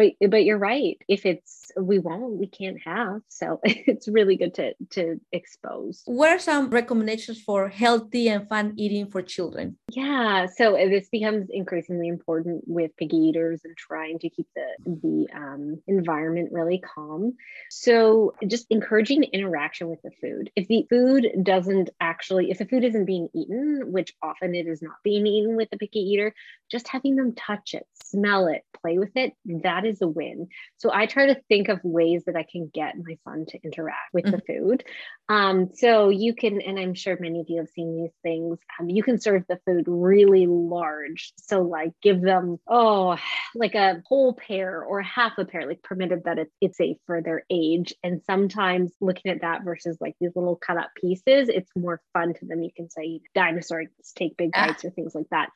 but 0.00 0.30
but 0.30 0.44
you're 0.44 0.58
right. 0.58 0.96
If 1.08 1.26
it's 1.26 1.70
we 1.76 1.98
won't 1.98 2.38
we 2.38 2.46
can't 2.46 2.78
have. 2.84 3.22
So 3.28 3.60
it's 3.64 4.08
really 4.08 4.36
good 4.36 4.54
to 4.54 4.74
to 4.90 5.20
expose. 5.32 6.02
What 6.06 6.30
are 6.30 6.38
some 6.38 6.70
recommendations 6.70 7.40
for 7.40 7.68
healthy 7.68 8.28
and 8.28 8.48
fun 8.48 8.74
eating 8.76 9.06
for 9.06 9.22
children? 9.22 9.76
Yeah. 9.92 10.46
So 10.46 10.72
this 10.72 11.08
becomes 11.08 11.48
increasingly 11.50 12.08
important 12.08 12.64
with 12.66 12.96
picky 12.96 13.16
eaters 13.16 13.60
and 13.64 13.76
trying 13.76 14.18
to 14.20 14.30
keep 14.30 14.46
the 14.54 14.66
the 14.86 15.28
um, 15.34 15.82
environment 15.86 16.50
really 16.52 16.78
calm. 16.78 17.34
So 17.70 18.34
just 18.46 18.66
encouraging 18.70 19.24
interaction 19.24 19.88
with 19.88 20.00
the 20.02 20.10
food. 20.20 20.50
If 20.56 20.68
the 20.68 20.86
food 20.88 21.28
doesn't 21.42 21.90
actually 22.00 22.50
if 22.50 22.58
the 22.58 22.64
food 22.64 22.84
isn't 22.84 23.04
being 23.04 23.28
eaten 23.34 23.92
which 23.92 24.14
often 24.22 24.54
it 24.54 24.66
is 24.66 24.82
not 24.82 24.96
being 25.02 25.26
eaten 25.26 25.56
with 25.56 25.68
a 25.72 25.76
picky 25.76 26.00
eater 26.00 26.34
just 26.70 26.88
having 26.88 27.16
them 27.16 27.34
touch 27.34 27.74
it 27.74 27.86
smell 28.04 28.46
it 28.46 28.62
play 28.80 28.98
with 28.98 29.16
it 29.16 29.32
that 29.44 29.84
is 29.84 29.89
a 30.00 30.08
win 30.08 30.48
so 30.76 30.90
i 30.92 31.06
try 31.06 31.26
to 31.26 31.40
think 31.48 31.68
of 31.68 31.78
ways 31.82 32.22
that 32.26 32.36
i 32.36 32.44
can 32.50 32.70
get 32.72 32.94
my 33.04 33.16
son 33.24 33.44
to 33.46 33.58
interact 33.64 34.12
with 34.12 34.24
mm-hmm. 34.24 34.36
the 34.36 34.42
food 34.46 34.84
um, 35.28 35.70
so 35.74 36.08
you 36.08 36.34
can 36.34 36.60
and 36.60 36.78
i'm 36.78 36.94
sure 36.94 37.16
many 37.20 37.40
of 37.40 37.46
you 37.48 37.58
have 37.58 37.68
seen 37.68 37.96
these 37.96 38.14
things 38.22 38.58
um, 38.78 38.88
you 38.88 39.02
can 39.02 39.20
serve 39.20 39.42
the 39.48 39.58
food 39.66 39.84
really 39.86 40.46
large 40.46 41.32
so 41.36 41.62
like 41.62 41.92
give 42.02 42.20
them 42.20 42.58
oh 42.68 43.16
like 43.54 43.74
a 43.74 44.02
whole 44.06 44.34
pear 44.34 44.82
or 44.82 45.02
half 45.02 45.32
a 45.38 45.44
pear 45.44 45.66
like 45.66 45.82
permitted 45.82 46.22
that 46.24 46.38
it's, 46.38 46.54
it's 46.60 46.78
safe 46.78 46.96
for 47.06 47.22
their 47.22 47.44
age 47.50 47.94
and 48.02 48.22
sometimes 48.24 48.92
looking 49.00 49.30
at 49.30 49.40
that 49.42 49.64
versus 49.64 49.96
like 50.00 50.14
these 50.20 50.32
little 50.34 50.56
cut 50.56 50.76
up 50.76 50.90
pieces 51.00 51.48
it's 51.48 51.70
more 51.76 52.00
fun 52.12 52.34
to 52.34 52.46
them 52.46 52.62
you 52.62 52.70
can 52.74 52.88
say 52.90 53.20
dinosaurs 53.34 53.88
take 54.14 54.36
big 54.36 54.50
ah. 54.54 54.66
bites 54.66 54.84
ah. 54.84 54.88
or 54.88 54.90
things 54.90 55.14
like 55.14 55.28
that 55.30 55.50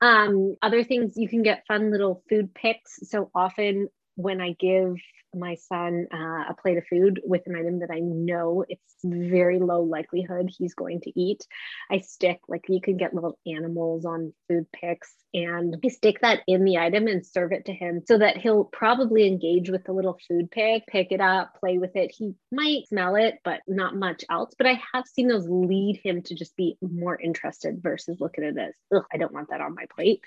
um, 0.00 0.56
other 0.62 0.84
things 0.84 1.14
you 1.16 1.28
can 1.28 1.42
get 1.42 1.64
fun 1.66 1.90
little 1.90 2.22
food 2.28 2.54
picks 2.54 2.98
so 3.08 3.30
often 3.34 3.67
when 4.16 4.40
I 4.40 4.54
give 4.58 4.96
my 5.34 5.54
son 5.54 6.06
uh, 6.12 6.44
a 6.50 6.56
plate 6.60 6.78
of 6.78 6.86
food 6.86 7.20
with 7.24 7.42
an 7.46 7.54
item 7.54 7.80
that 7.80 7.90
I 7.90 8.00
know 8.00 8.64
it's 8.68 8.94
very 9.04 9.58
low 9.58 9.82
likelihood 9.82 10.50
he's 10.50 10.74
going 10.74 11.02
to 11.02 11.20
eat, 11.20 11.46
I 11.90 11.98
stick 11.98 12.40
like 12.48 12.64
you 12.68 12.80
can 12.80 12.96
get 12.96 13.14
little 13.14 13.38
animals 13.46 14.04
on 14.04 14.32
food 14.48 14.66
picks 14.72 15.12
and 15.34 15.76
I 15.84 15.88
stick 15.88 16.20
that 16.22 16.40
in 16.46 16.64
the 16.64 16.78
item 16.78 17.06
and 17.06 17.24
serve 17.24 17.52
it 17.52 17.66
to 17.66 17.72
him 17.72 18.02
so 18.06 18.18
that 18.18 18.38
he'll 18.38 18.64
probably 18.64 19.26
engage 19.26 19.70
with 19.70 19.84
the 19.84 19.92
little 19.92 20.18
food 20.26 20.50
pick, 20.50 20.86
pick 20.86 21.12
it 21.12 21.20
up, 21.20 21.58
play 21.60 21.78
with 21.78 21.94
it. 21.96 22.14
He 22.16 22.34
might 22.50 22.88
smell 22.88 23.16
it, 23.16 23.38
but 23.44 23.60
not 23.68 23.96
much 23.96 24.24
else. 24.30 24.54
But 24.56 24.66
I 24.66 24.80
have 24.94 25.06
seen 25.06 25.28
those 25.28 25.46
lead 25.48 26.00
him 26.02 26.22
to 26.22 26.34
just 26.34 26.56
be 26.56 26.76
more 26.80 27.20
interested 27.20 27.82
versus 27.82 28.18
looking 28.20 28.44
at 28.44 28.54
this. 28.54 28.76
Ugh, 28.94 29.04
I 29.12 29.18
don't 29.18 29.32
want 29.32 29.50
that 29.50 29.60
on 29.60 29.74
my 29.74 29.84
plate. 29.94 30.22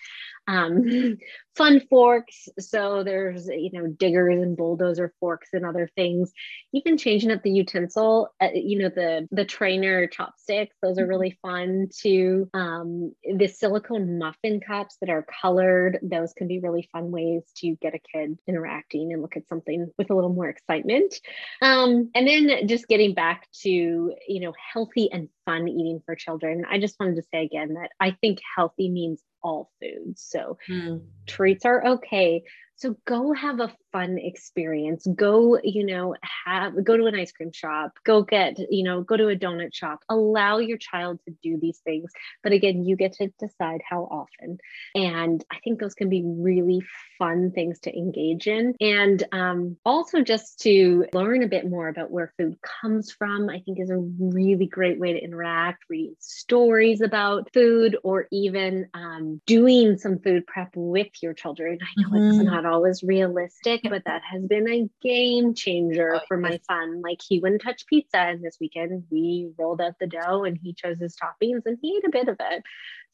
Um, 0.48 1.18
fun 1.56 1.82
forks. 1.90 2.48
So 2.60 3.04
there's, 3.04 3.48
you 3.48 3.72
know, 3.74 3.88
diggers 3.88 4.42
and 4.42 4.56
bulldozer 4.56 5.14
forks 5.20 5.50
and 5.54 5.66
other 5.66 5.90
things. 5.96 6.32
Even 6.74 6.98
changing 6.98 7.32
up 7.32 7.42
the 7.44 7.52
utensil, 7.52 8.30
uh, 8.40 8.50
you 8.54 8.78
know, 8.80 8.90
the 8.90 9.28
the 9.32 9.46
trainer 9.46 10.08
chopsticks. 10.08 10.76
Those 10.82 10.98
are 10.98 11.02
mm-hmm. 11.02 11.10
really 11.10 11.40
fun 11.42 11.90
too. 11.96 12.50
Um, 12.54 13.14
the 13.24 13.48
silicone 13.48 14.18
muffin 14.18 14.60
that 15.00 15.10
are 15.10 15.26
colored. 15.42 16.00
Those 16.02 16.34
can 16.34 16.48
be 16.48 16.60
really 16.60 16.90
fun 16.92 17.12
ways 17.12 17.44
to 17.58 17.76
get 17.82 17.96
a 17.96 18.00
kid 18.00 18.38
interacting 18.48 19.14
and 19.14 19.22
look 19.22 19.38
at 19.38 19.48
something 19.48 19.92
with 19.98 20.10
a 20.10 20.16
little 20.16 20.34
more 20.34 20.50
excitement. 20.50 21.16
Um, 21.62 22.10
and 22.14 22.28
then 22.28 22.68
just 22.68 22.88
getting 22.88 23.14
back 23.14 23.48
to, 23.62 23.70
you 23.70 24.40
know, 24.40 24.54
healthy 24.74 25.12
and 25.12 25.30
fun 25.46 25.68
eating 25.68 26.02
for 26.06 26.16
children. 26.16 26.66
I 26.70 26.80
just 26.80 27.00
wanted 27.00 27.16
to 27.16 27.24
say 27.34 27.44
again 27.44 27.76
that 27.76 27.92
I 28.00 28.12
think 28.22 28.40
healthy 28.56 28.90
means 28.90 29.22
all 29.44 29.72
foods. 29.80 30.22
So 30.22 30.58
mm. 30.70 31.02
treats 31.28 31.66
are 31.66 31.86
okay, 31.86 32.44
so 32.82 32.96
go 33.06 33.32
have 33.32 33.60
a 33.60 33.72
fun 33.92 34.18
experience. 34.18 35.06
Go, 35.16 35.60
you 35.64 35.86
know, 35.86 36.16
have 36.46 36.84
go 36.84 36.98
to 36.98 37.06
an 37.06 37.14
ice 37.14 37.32
cream 37.32 37.52
shop, 37.52 37.92
go 38.04 38.24
get, 38.24 38.58
you 38.72 38.84
know, 38.84 39.04
go 39.04 39.16
to 39.16 39.28
a 39.28 39.36
donut 39.36 39.72
shop. 39.72 40.00
Allow 40.10 40.58
your 40.58 40.80
child 40.80 41.20
to 41.28 41.36
do 41.44 41.60
these 41.62 41.78
things. 41.86 42.12
But 42.42 42.54
again, 42.54 42.84
you 42.84 42.96
get 42.96 43.14
to 43.14 43.32
decide 43.40 43.82
how 43.88 44.06
often. 44.06 44.58
And 44.96 45.46
I 45.52 45.60
think 45.60 45.80
those 45.80 45.94
can 45.94 46.10
be 46.10 46.24
really 46.26 46.82
fun 47.20 47.52
things 47.52 47.80
to 47.82 47.96
engage 47.96 48.48
in. 48.48 48.74
And 48.82 49.24
um, 49.32 49.78
also 49.86 50.22
just 50.22 50.62
to 50.62 51.06
learn 51.14 51.44
a 51.44 51.48
bit 51.48 51.70
more 51.70 51.88
about 51.88 52.10
where 52.10 52.34
food 52.36 52.58
comes 52.82 53.12
from, 53.12 53.48
I 53.48 53.60
think 53.60 53.80
is 53.80 53.92
a 53.92 53.98
really 53.98 54.66
great 54.66 55.00
way 55.00 55.14
to 55.14 55.24
interact, 55.24 55.84
reading 55.88 56.16
stories 56.18 57.02
about 57.02 57.54
food, 57.54 57.96
or 58.04 58.28
even 58.32 58.88
um, 58.96 59.31
doing 59.46 59.98
some 59.98 60.20
food 60.20 60.46
prep 60.48 60.72
with 60.76 61.08
your 61.22 61.34
children. 61.34 61.80
I 61.82 62.02
know 62.02 62.10
mm-hmm. 62.10 62.42
it's 62.42 62.50
not 62.50 62.66
always 62.66 63.04
realistic, 63.04 63.82
but 63.84 64.04
that 64.06 64.22
has 64.30 64.46
been 64.46 64.70
a 64.70 64.90
game 65.02 65.54
changer 65.54 66.16
oh, 66.16 66.20
for 66.28 66.38
my 66.38 66.60
son. 66.68 67.02
Like 67.02 67.20
he 67.28 67.40
wouldn't 67.40 67.62
touch 67.62 67.86
pizza, 67.88 68.18
and 68.18 68.44
this 68.44 68.58
weekend 68.60 69.04
we 69.10 69.52
rolled 69.58 69.82
out 69.82 70.00
the 70.00 70.08
dough 70.08 70.44
and 70.44 70.58
he 70.62 70.74
chose 70.74 71.00
his 71.00 71.16
toppings 71.16 71.62
and 71.66 71.78
he 71.82 71.98
ate 71.98 72.08
a 72.08 72.12
bit 72.12 72.28
of 72.28 72.38
it. 72.40 72.64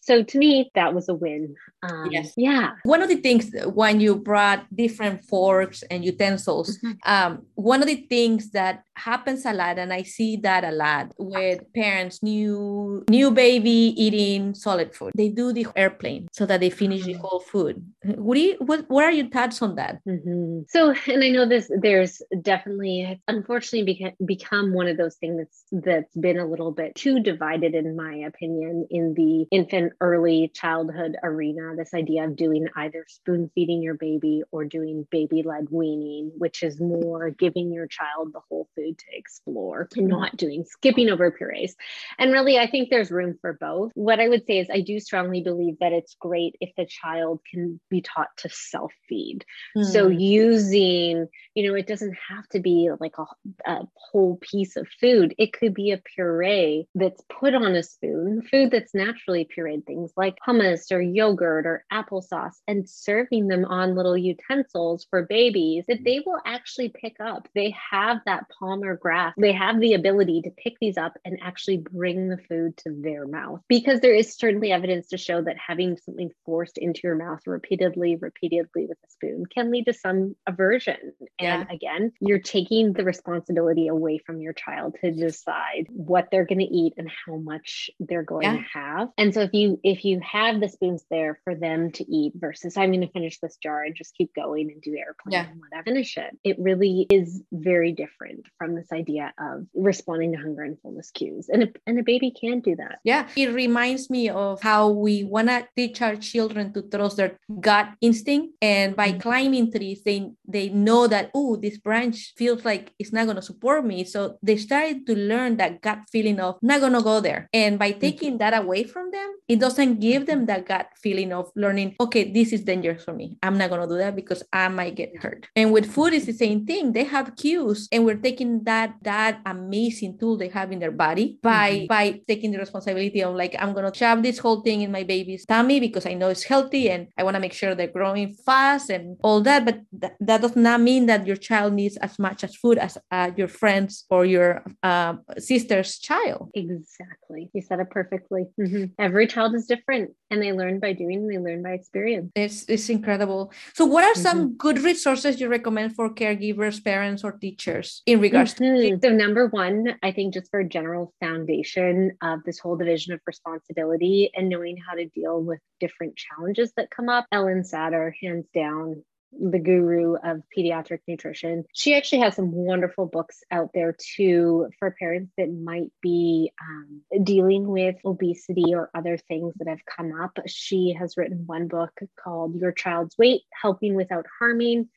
So 0.01 0.23
to 0.23 0.37
me, 0.37 0.71
that 0.73 0.93
was 0.93 1.09
a 1.09 1.13
win. 1.13 1.55
Um, 1.83 2.09
yes. 2.11 2.33
Yeah. 2.37 2.71
One 2.83 3.01
of 3.01 3.09
the 3.09 3.17
things 3.17 3.51
when 3.73 3.99
you 3.99 4.15
brought 4.15 4.65
different 4.75 5.23
forks 5.25 5.83
and 5.91 6.03
utensils, 6.03 6.77
mm-hmm. 6.77 6.93
um, 7.05 7.45
one 7.55 7.81
of 7.81 7.87
the 7.87 8.07
things 8.07 8.51
that 8.51 8.83
happens 8.95 9.45
a 9.45 9.53
lot, 9.53 9.77
and 9.77 9.93
I 9.93 10.03
see 10.03 10.37
that 10.37 10.63
a 10.63 10.71
lot 10.71 11.11
with 11.17 11.61
parents, 11.73 12.23
new 12.23 13.03
new 13.09 13.31
baby 13.31 13.93
eating 13.95 14.55
solid 14.55 14.95
food. 14.95 15.11
They 15.15 15.29
do 15.29 15.53
the 15.53 15.67
airplane 15.75 16.29
so 16.31 16.45
that 16.45 16.61
they 16.61 16.69
finish 16.69 17.03
the 17.03 17.13
mm-hmm. 17.13 17.21
whole 17.21 17.41
food. 17.41 17.85
What 18.03 18.35
do 18.35 18.41
you, 18.41 18.55
what, 18.59 18.89
what 18.89 19.03
are 19.03 19.11
your 19.11 19.27
thoughts 19.27 19.61
on 19.61 19.75
that? 19.75 19.99
Mm-hmm. 20.07 20.61
So, 20.69 20.95
and 21.07 21.23
I 21.23 21.29
know 21.29 21.45
this. 21.45 21.69
There's 21.81 22.21
definitely, 22.41 23.21
unfortunately, 23.27 23.93
become 23.93 24.13
become 24.25 24.73
one 24.73 24.87
of 24.87 24.97
those 24.97 25.15
things 25.15 25.37
that's 25.37 25.85
that's 25.85 26.15
been 26.15 26.39
a 26.39 26.47
little 26.47 26.71
bit 26.71 26.95
too 26.95 27.19
divided, 27.19 27.75
in 27.75 27.95
my 27.95 28.15
opinion, 28.15 28.87
in 28.89 29.13
the 29.13 29.45
infant 29.51 29.86
early 30.01 30.51
childhood 30.53 31.15
arena 31.23 31.75
this 31.75 31.93
idea 31.93 32.25
of 32.25 32.35
doing 32.35 32.67
either 32.75 33.05
spoon 33.07 33.49
feeding 33.53 33.81
your 33.81 33.93
baby 33.95 34.43
or 34.51 34.65
doing 34.65 35.07
baby 35.11 35.43
led 35.43 35.67
weaning, 35.69 36.31
which 36.37 36.63
is 36.63 36.79
more 36.79 37.29
giving 37.29 37.71
your 37.71 37.87
child 37.87 38.31
the 38.33 38.39
whole 38.49 38.67
food 38.75 38.97
to 38.97 39.05
explore 39.11 39.87
and 39.95 40.07
not 40.07 40.35
doing 40.37 40.65
skipping 40.65 41.09
over 41.09 41.31
purees. 41.31 41.75
And 42.17 42.31
really, 42.31 42.57
I 42.57 42.69
think 42.69 42.89
there's 42.89 43.11
room 43.11 43.37
for 43.41 43.53
both. 43.53 43.91
What 43.95 44.19
I 44.19 44.29
would 44.29 44.45
say 44.45 44.59
is, 44.59 44.69
I 44.71 44.81
do 44.81 44.99
strongly 44.99 45.41
believe 45.41 45.79
that 45.79 45.93
it's 45.93 46.15
great 46.19 46.55
if 46.59 46.71
the 46.75 46.85
child 46.85 47.41
can 47.49 47.79
be 47.89 48.01
taught 48.01 48.29
to 48.37 48.49
self 48.49 48.91
feed. 49.07 49.45
Mm. 49.77 49.85
So, 49.85 50.07
using, 50.07 51.27
you 51.53 51.67
know, 51.67 51.75
it 51.75 51.87
doesn't 51.87 52.17
have 52.29 52.47
to 52.49 52.59
be 52.59 52.89
like 52.99 53.15
a, 53.17 53.25
a 53.65 53.87
whole 53.95 54.37
piece 54.37 54.75
of 54.75 54.87
food, 54.99 55.35
it 55.37 55.53
could 55.53 55.73
be 55.73 55.91
a 55.91 56.01
puree 56.15 56.87
that's 56.95 57.21
put 57.29 57.53
on 57.53 57.75
a 57.75 57.83
spoon, 57.83 58.41
food 58.41 58.71
that's 58.71 58.93
naturally 58.93 59.47
pureed 59.47 59.76
things 59.81 60.11
like 60.15 60.37
hummus 60.45 60.91
or 60.91 61.01
yogurt 61.01 61.65
or 61.65 61.83
applesauce 61.91 62.55
and 62.67 62.89
serving 62.89 63.47
them 63.47 63.65
on 63.65 63.95
little 63.95 64.17
utensils 64.17 65.05
for 65.09 65.23
babies 65.23 65.85
that 65.87 66.03
they 66.03 66.21
will 66.25 66.39
actually 66.45 66.89
pick 66.89 67.17
up. 67.19 67.47
They 67.55 67.75
have 67.91 68.17
that 68.25 68.45
palmar 68.59 68.95
grasp. 68.95 69.37
They 69.39 69.53
have 69.53 69.79
the 69.79 69.93
ability 69.93 70.41
to 70.43 70.51
pick 70.51 70.75
these 70.79 70.97
up 70.97 71.13
and 71.25 71.39
actually 71.41 71.77
bring 71.77 72.29
the 72.29 72.37
food 72.37 72.77
to 72.77 72.91
their 73.01 73.27
mouth 73.27 73.61
because 73.67 73.99
there 73.99 74.13
is 74.13 74.35
certainly 74.35 74.71
evidence 74.71 75.07
to 75.09 75.17
show 75.17 75.41
that 75.41 75.57
having 75.57 75.97
something 75.97 76.31
forced 76.45 76.77
into 76.77 77.01
your 77.03 77.15
mouth 77.15 77.39
repeatedly, 77.45 78.15
repeatedly 78.15 78.85
with 78.87 78.97
a 79.03 79.09
spoon 79.09 79.45
can 79.45 79.71
lead 79.71 79.85
to 79.85 79.93
some 79.93 80.35
aversion. 80.47 81.13
Yeah. 81.39 81.61
And 81.61 81.71
again, 81.71 82.11
you're 82.19 82.39
taking 82.39 82.93
the 82.93 83.03
responsibility 83.03 83.87
away 83.87 84.19
from 84.25 84.41
your 84.41 84.53
child 84.53 84.95
to 85.01 85.11
decide 85.11 85.87
what 85.89 86.29
they're 86.31 86.45
going 86.45 86.59
to 86.59 86.65
eat 86.65 86.93
and 86.97 87.09
how 87.25 87.35
much 87.37 87.89
they're 87.99 88.23
going 88.23 88.43
yeah. 88.43 88.53
to 88.53 88.63
have. 88.73 89.09
And 89.17 89.33
so 89.33 89.41
if 89.41 89.53
you 89.53 89.66
if 89.83 90.05
you 90.05 90.19
have 90.21 90.59
the 90.59 90.69
spoons 90.69 91.03
there 91.09 91.39
for 91.43 91.55
them 91.55 91.91
to 91.91 92.03
eat 92.11 92.33
versus 92.35 92.77
I'm 92.77 92.91
going 92.91 93.01
to 93.01 93.11
finish 93.11 93.39
this 93.39 93.57
jar 93.57 93.83
and 93.83 93.95
just 93.95 94.15
keep 94.15 94.33
going 94.33 94.71
and 94.71 94.81
do 94.81 94.95
airplane 94.95 95.33
yeah. 95.33 95.47
and 95.49 95.59
whatever, 95.59 95.83
finish 95.83 96.17
it. 96.17 96.37
It 96.43 96.57
really 96.59 97.05
is 97.09 97.41
very 97.51 97.91
different 97.91 98.45
from 98.57 98.75
this 98.75 98.91
idea 98.91 99.33
of 99.39 99.65
responding 99.73 100.31
to 100.33 100.37
hunger 100.37 100.63
and 100.63 100.79
fullness 100.81 101.11
cues. 101.11 101.49
And 101.49 101.63
a, 101.63 101.67
and 101.85 101.99
a 101.99 102.03
baby 102.03 102.31
can 102.31 102.59
do 102.59 102.75
that. 102.77 102.99
Yeah. 103.03 103.27
It 103.35 103.53
reminds 103.53 104.09
me 104.09 104.29
of 104.29 104.61
how 104.61 104.89
we 104.89 105.23
want 105.23 105.49
to 105.49 105.67
teach 105.75 106.01
our 106.01 106.15
children 106.15 106.73
to 106.73 106.81
trust 106.83 107.17
their 107.17 107.39
gut 107.59 107.89
instinct. 108.01 108.55
And 108.61 108.95
by 108.95 109.09
mm-hmm. 109.09 109.19
climbing 109.19 109.71
trees, 109.71 110.01
they, 110.03 110.31
they 110.47 110.69
know 110.69 111.07
that, 111.07 111.31
oh, 111.33 111.55
this 111.55 111.77
branch 111.77 112.33
feels 112.37 112.65
like 112.65 112.93
it's 112.99 113.13
not 113.13 113.25
going 113.25 113.37
to 113.37 113.41
support 113.41 113.85
me. 113.85 114.03
So 114.03 114.37
they 114.41 114.57
started 114.57 115.05
to 115.07 115.15
learn 115.15 115.57
that 115.57 115.81
gut 115.81 115.99
feeling 116.11 116.39
of 116.39 116.57
not 116.61 116.79
going 116.79 116.93
to 116.93 117.01
go 117.01 117.19
there. 117.19 117.49
And 117.53 117.79
by 117.79 117.91
mm-hmm. 117.91 117.99
taking 117.99 118.29
mm-hmm. 118.31 118.37
that 118.39 118.61
away 118.63 118.83
from 118.83 119.11
them, 119.11 119.35
it 119.47 119.56
it 119.57 119.59
doesn't 119.59 119.99
give 119.99 120.27
them 120.27 120.45
that 120.45 120.67
gut 120.67 120.87
feeling 121.01 121.33
of 121.33 121.51
learning, 121.55 121.95
okay, 121.99 122.31
this 122.31 122.53
is 122.53 122.63
dangerous 122.63 123.03
for 123.03 123.13
me. 123.13 123.37
I'm 123.41 123.57
not 123.57 123.69
going 123.69 123.81
to 123.81 123.87
do 123.87 123.97
that 123.97 124.15
because 124.15 124.43
I 124.53 124.67
might 124.67 124.95
get 124.95 125.17
hurt. 125.17 125.47
And 125.55 125.73
with 125.73 125.91
food, 125.91 126.13
it's 126.13 126.27
the 126.27 126.33
same 126.33 126.65
thing. 126.65 126.93
They 126.93 127.05
have 127.05 127.35
cues 127.35 127.87
and 127.91 128.05
we're 128.05 128.21
taking 128.29 128.63
that, 128.65 128.93
that 129.01 129.41
amazing 129.45 130.19
tool 130.19 130.37
they 130.37 130.49
have 130.49 130.71
in 130.71 130.79
their 130.79 130.91
body 130.91 131.39
by, 131.41 131.71
mm-hmm. 131.71 131.87
by 131.87 132.21
taking 132.27 132.51
the 132.51 132.59
responsibility 132.59 133.23
of 133.23 133.35
like, 133.35 133.55
I'm 133.57 133.73
going 133.73 133.91
to 133.91 133.97
shove 133.97 134.21
this 134.21 134.37
whole 134.37 134.61
thing 134.61 134.81
in 134.81 134.91
my 134.91 135.03
baby's 135.03 135.45
tummy 135.45 135.79
because 135.79 136.05
I 136.05 136.13
know 136.13 136.29
it's 136.29 136.43
healthy 136.43 136.91
and 136.91 137.07
I 137.17 137.23
want 137.23 137.33
to 137.33 137.39
make 137.39 137.53
sure 137.53 137.73
they're 137.73 137.87
growing 137.87 138.35
fast 138.45 138.91
and 138.91 139.17
all 139.23 139.41
that. 139.41 139.65
But 139.65 139.79
th- 139.99 140.13
that 140.19 140.41
does 140.41 140.55
not 140.55 140.81
mean 140.81 141.07
that 141.07 141.25
your 141.25 141.35
child 141.35 141.73
needs 141.73 141.97
as 141.97 142.19
much 142.19 142.43
as 142.43 142.55
food 142.55 142.77
as 142.77 142.97
uh, 143.11 143.31
your 143.35 143.47
friends 143.47 144.05
or 144.11 144.23
your 144.23 144.63
uh, 144.83 145.15
sister's 145.39 145.97
child. 145.97 146.51
Exactly. 146.53 147.49
You 147.53 147.61
said 147.63 147.79
it 147.79 147.89
perfectly. 147.89 148.45
Mm-hmm. 148.59 148.85
Every 148.99 149.25
child 149.25 149.46
is 149.53 149.65
different 149.65 150.11
and 150.29 150.41
they 150.41 150.51
learn 150.51 150.79
by 150.79 150.93
doing 150.93 151.19
and 151.19 151.31
they 151.31 151.37
learn 151.37 151.63
by 151.63 151.71
experience. 151.71 152.31
It's, 152.35 152.65
it's 152.67 152.89
incredible. 152.89 153.51
So, 153.73 153.85
what 153.85 154.03
are 154.03 154.15
some 154.15 154.39
mm-hmm. 154.39 154.57
good 154.57 154.79
resources 154.79 155.39
you 155.39 155.47
recommend 155.47 155.95
for 155.95 156.09
caregivers, 156.13 156.83
parents, 156.83 157.23
or 157.23 157.33
teachers 157.33 158.01
in 158.05 158.19
regards 158.19 158.55
mm-hmm. 158.55 158.99
to? 158.99 159.07
So, 159.07 159.13
number 159.13 159.47
one, 159.47 159.95
I 160.03 160.11
think 160.11 160.33
just 160.33 160.51
for 160.51 160.59
a 160.59 160.67
general 160.67 161.13
foundation 161.19 162.17
of 162.21 162.43
this 162.43 162.59
whole 162.59 162.75
division 162.75 163.13
of 163.13 163.19
responsibility 163.25 164.31
and 164.35 164.49
knowing 164.49 164.77
how 164.77 164.95
to 164.95 165.05
deal 165.05 165.41
with 165.41 165.59
different 165.79 166.15
challenges 166.15 166.73
that 166.77 166.89
come 166.89 167.09
up, 167.09 167.25
Ellen 167.31 167.63
Satter, 167.63 168.11
hands 168.21 168.45
down, 168.53 169.03
the 169.39 169.59
guru 169.59 170.15
of 170.15 170.41
pediatric 170.55 170.99
nutrition. 171.07 171.63
She 171.73 171.95
actually 171.95 172.19
has 172.19 172.35
some 172.35 172.51
wonderful 172.51 173.05
books 173.05 173.43
out 173.51 173.69
there 173.73 173.95
too 173.97 174.69
for 174.79 174.95
parents 174.99 175.31
that 175.37 175.49
might 175.51 175.91
be 176.01 176.51
um, 176.61 177.23
dealing 177.23 177.67
with 177.67 177.95
obesity 178.05 178.73
or 178.73 178.89
other 178.95 179.17
things 179.17 179.53
that 179.57 179.67
have 179.67 179.85
come 179.85 180.11
up. 180.19 180.37
She 180.47 180.95
has 180.99 181.17
written 181.17 181.43
one 181.45 181.67
book 181.67 181.91
called 182.21 182.55
Your 182.55 182.71
Child's 182.71 183.17
Weight 183.17 183.41
Helping 183.53 183.95
Without 183.95 184.25
Harming, 184.39 184.89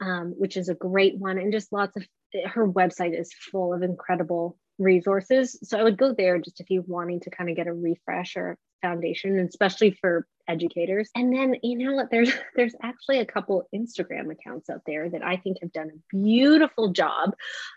um, 0.00 0.34
which 0.36 0.56
is 0.56 0.68
a 0.68 0.74
great 0.74 1.18
one, 1.18 1.38
and 1.38 1.52
just 1.52 1.72
lots 1.72 1.96
of 1.96 2.04
her 2.46 2.70
website 2.70 3.18
is 3.18 3.32
full 3.32 3.72
of 3.72 3.82
incredible 3.82 4.58
resources. 4.78 5.58
So 5.62 5.78
I 5.78 5.82
would 5.82 5.98
go 5.98 6.14
there 6.14 6.38
just 6.38 6.60
if 6.60 6.70
you're 6.70 6.82
wanting 6.86 7.20
to 7.20 7.30
kind 7.30 7.50
of 7.50 7.56
get 7.56 7.66
a 7.66 7.72
refresh 7.72 8.36
or 8.36 8.56
foundation, 8.82 9.38
especially 9.40 9.90
for 10.00 10.26
educators. 10.48 11.10
And 11.14 11.32
then, 11.32 11.56
you 11.62 11.78
know 11.78 11.94
what, 11.94 12.10
there's 12.10 12.32
there's 12.56 12.74
actually 12.82 13.20
a 13.20 13.26
couple 13.26 13.68
Instagram 13.74 14.30
accounts 14.32 14.70
out 14.70 14.82
there 14.86 15.08
that 15.10 15.22
I 15.22 15.36
think 15.36 15.58
have 15.60 15.72
done 15.72 15.90
a 15.90 16.16
beautiful 16.16 16.92
job. 16.92 17.34